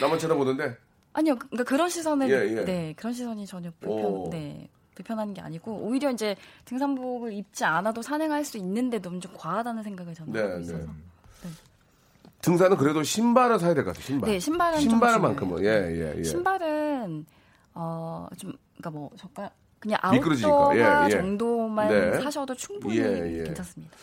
나만 0.00 0.18
쳐다보는데 0.18 0.76
아니요, 1.14 1.36
그- 1.36 1.48
그러니까 1.48 1.64
그런 1.70 1.88
시선을 1.88 2.30
예, 2.30 2.58
예. 2.58 2.64
네 2.64 2.94
그런 2.96 3.12
시선이 3.12 3.46
전혀 3.46 3.70
오. 3.70 3.72
불편 3.80 4.30
네 4.30 4.68
불편한 4.94 5.32
게 5.34 5.40
아니고 5.40 5.72
오히려 5.78 6.10
이제 6.10 6.36
등산복을 6.66 7.32
입지 7.32 7.64
않아도 7.64 8.02
산행할 8.02 8.44
수 8.44 8.58
있는데 8.58 9.00
너무 9.00 9.18
좀 9.20 9.32
과하다는 9.36 9.82
생각을 9.82 10.14
저는 10.14 10.32
네, 10.32 10.40
하고 10.40 10.54
네. 10.56 10.60
있어서 10.62 10.86
등산은 12.42 12.76
그래도 12.76 13.02
신발을 13.02 13.58
사야 13.58 13.72
될 13.74 13.84
것 13.84 13.92
같아요. 13.92 14.04
신발. 14.04 14.30
네, 14.30 14.38
신발은 14.38 14.80
좀 14.80 14.90
신발만큼은. 14.90 15.64
예, 15.64 15.68
예, 15.68 16.18
예. 16.18 16.22
신발은 16.22 17.24
어 17.74 18.28
좀 18.38 18.52
그러니까 18.76 18.90
뭐 18.90 19.10
저가 19.16 19.50
그냥 19.84 20.00
미끄러지니까. 20.12 20.54
아웃도어 20.54 20.76
예, 20.76 21.06
예. 21.06 21.10
정도만 21.10 21.88
네. 21.88 22.20
사셔도 22.20 22.54
충분히 22.54 22.98
예, 22.98 23.40
예. 23.40 23.44
괜찮습니다. 23.44 23.94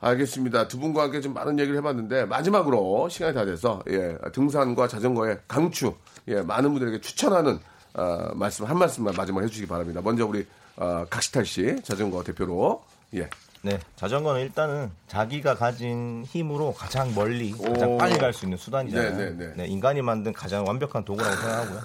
알겠습니다. 0.00 0.68
두 0.68 0.78
분과 0.78 1.04
함께 1.04 1.20
좀 1.20 1.32
많은 1.34 1.58
얘기를 1.58 1.76
해봤는데 1.78 2.26
마지막으로 2.26 3.08
시간이 3.08 3.34
다 3.34 3.44
돼서 3.44 3.82
예, 3.88 4.16
등산과 4.32 4.88
자전거의 4.88 5.38
강추 5.48 5.94
예, 6.28 6.42
많은 6.42 6.70
분들에게 6.72 7.00
추천하는 7.00 7.58
어, 7.94 8.30
말씀 8.34 8.64
한 8.64 8.78
말씀만 8.78 9.14
마지막 9.16 9.42
해주시기 9.42 9.66
바랍니다. 9.66 10.00
먼저 10.02 10.26
우리 10.26 10.46
어, 10.76 11.04
각시탈 11.08 11.44
씨 11.46 11.80
자전거 11.82 12.22
대표로 12.22 12.82
예. 13.14 13.28
네, 13.62 13.80
자전거는 13.96 14.42
일단은 14.42 14.90
자기가 15.08 15.56
가진 15.56 16.24
힘으로 16.28 16.72
가장 16.72 17.12
멀리, 17.12 17.50
가장 17.50 17.94
오. 17.94 17.98
빨리 17.98 18.16
갈 18.16 18.32
수 18.32 18.44
있는 18.44 18.56
수단이잖아요. 18.56 19.16
네, 19.16 19.30
네, 19.36 19.52
네. 19.56 19.66
인간이 19.66 20.00
만든 20.00 20.32
가장 20.32 20.64
완벽한 20.64 21.04
도구라고 21.04 21.34
생각하고요. 21.34 21.80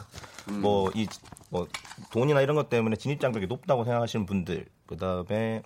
뭐, 0.49 0.91
이, 0.93 1.07
뭐, 1.49 1.67
돈이나 2.11 2.41
이런 2.41 2.55
것 2.55 2.69
때문에 2.69 2.95
진입 2.95 3.19
장벽이 3.19 3.47
높다고 3.47 3.83
생각하시는 3.83 4.25
분들, 4.25 4.65
그 4.85 4.97
다음에, 4.97 5.63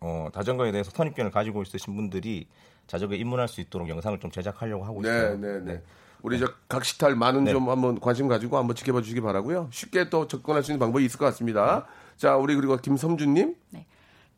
어, 0.00 0.28
자전거에 0.32 0.72
대해서 0.72 0.90
선입견을 0.90 1.30
가지고 1.30 1.62
있으신 1.62 1.94
분들이 1.96 2.46
자전거에 2.86 3.18
입문할 3.18 3.48
수 3.48 3.60
있도록 3.60 3.88
영상을 3.88 4.18
좀 4.20 4.30
제작하려고 4.30 4.84
하고 4.84 5.02
네, 5.02 5.08
있어요. 5.08 5.36
네, 5.36 5.60
네. 5.60 5.82
우리 6.22 6.38
저 6.38 6.46
각시탈 6.68 7.14
많은 7.14 7.44
네. 7.44 7.52
좀 7.52 7.68
한번 7.68 8.00
관심 8.00 8.26
가지고 8.26 8.58
한번 8.58 8.74
지켜봐 8.74 9.02
주시기 9.02 9.20
바라고요. 9.20 9.68
쉽게 9.70 10.08
또 10.10 10.26
접근할 10.26 10.62
수 10.62 10.72
있는 10.72 10.80
방법이 10.80 11.04
있을 11.04 11.18
것 11.18 11.26
같습니다. 11.26 11.86
자, 12.16 12.36
우리 12.36 12.56
그리고 12.56 12.76
김섬주님. 12.76 13.54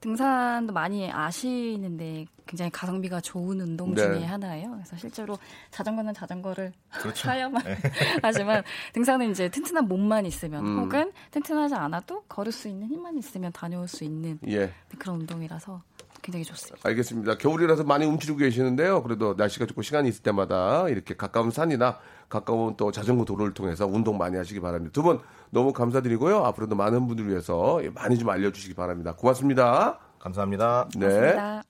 등산도 0.00 0.72
많이 0.72 1.10
아시는데 1.10 2.26
굉장히 2.50 2.70
가성비가 2.72 3.20
좋은 3.20 3.60
운동 3.60 3.94
네. 3.94 4.02
중에 4.02 4.24
하나예요. 4.24 4.72
그래서 4.72 4.96
실제로 4.96 5.38
자전거는 5.70 6.12
자전거를 6.14 6.72
그렇죠. 7.00 7.28
타야만 7.28 7.62
하지만 8.22 8.64
등산은 8.92 9.30
이제 9.30 9.48
튼튼한 9.48 9.86
몸만 9.86 10.26
있으면 10.26 10.66
음. 10.66 10.78
혹은 10.80 11.12
튼튼하지 11.30 11.76
않아도 11.76 12.22
걸을 12.28 12.50
수 12.50 12.66
있는 12.66 12.88
힘만 12.88 13.16
있으면 13.18 13.52
다녀올 13.52 13.86
수 13.86 14.02
있는 14.02 14.40
예. 14.48 14.72
그런 14.98 15.20
운동이라서 15.20 15.80
굉장히 16.22 16.44
좋습니다. 16.44 16.88
알겠습니다. 16.88 17.38
겨울이라서 17.38 17.84
많이 17.84 18.04
움츠리고 18.04 18.38
계시는데요. 18.38 19.04
그래도 19.04 19.34
날씨가 19.38 19.66
좋고 19.66 19.82
시간이 19.82 20.08
있을 20.08 20.22
때마다 20.24 20.88
이렇게 20.88 21.14
가까운 21.14 21.52
산이나 21.52 21.98
가까운 22.28 22.76
또 22.76 22.90
자전거 22.90 23.24
도로를 23.24 23.54
통해서 23.54 23.86
운동 23.86 24.18
많이 24.18 24.36
하시기 24.36 24.58
바랍니다. 24.60 24.92
두 24.92 25.02
분 25.02 25.20
너무 25.50 25.72
감사드리고요. 25.72 26.44
앞으로도 26.46 26.74
많은 26.74 27.06
분들 27.06 27.28
위해서 27.28 27.80
많이 27.94 28.18
좀 28.18 28.28
알려주시기 28.28 28.74
바랍니다. 28.74 29.14
고맙습니다. 29.14 30.00
감사합니다. 30.18 30.88
네. 30.96 31.06
고맙습니다. 31.06 31.69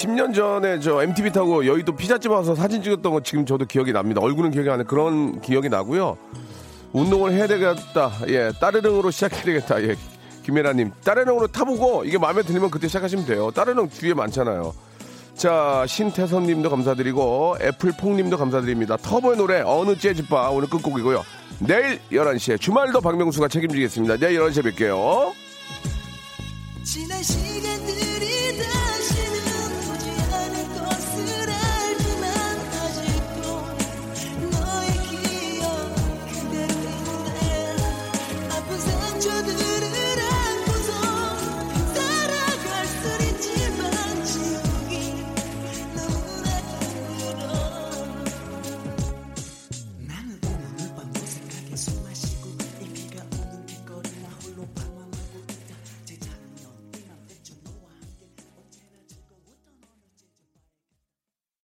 십년 0.00 0.32
전에 0.32 0.80
저 0.80 1.02
MTV 1.02 1.30
타고 1.30 1.66
여의도 1.66 1.94
피자집 1.94 2.30
와서 2.30 2.54
사진 2.54 2.82
찍었던 2.82 3.12
거 3.12 3.20
지금 3.22 3.44
저도 3.44 3.66
기억이 3.66 3.92
납니다. 3.92 4.22
얼굴은 4.22 4.50
기억이 4.50 4.70
안 4.70 4.78
나. 4.78 4.84
그런 4.84 5.42
기억이 5.42 5.68
나고요. 5.68 6.16
운동을 6.92 7.32
해야 7.34 7.46
되겠다. 7.46 8.10
예, 8.28 8.50
따르릉으로 8.58 9.10
시작해야 9.10 9.42
되겠다. 9.42 9.82
예, 9.82 9.96
김혜라님. 10.42 10.92
따르릉으로 11.04 11.48
타보고 11.48 12.06
이게 12.06 12.16
마음에 12.16 12.42
들면 12.42 12.70
그때 12.70 12.88
시작하시면 12.88 13.26
돼요. 13.26 13.50
따르릉 13.50 13.90
뒤에 13.90 14.14
많잖아요. 14.14 14.72
자, 15.34 15.84
신태선 15.86 16.44
님도 16.44 16.70
감사드리고 16.70 17.58
애플퐁 17.60 18.16
님도 18.16 18.38
감사드립니다. 18.38 18.96
터보의 18.96 19.36
노래 19.36 19.60
어느 19.60 19.98
재즈바 19.98 20.48
오늘 20.48 20.70
끝곡이고요. 20.70 21.22
내일 21.58 22.00
11시에 22.10 22.58
주말도 22.58 23.02
박명수가 23.02 23.48
책임지겠습니다. 23.48 24.16
내일 24.16 24.40
11시에 24.40 24.72
뵐게요. 24.72 25.34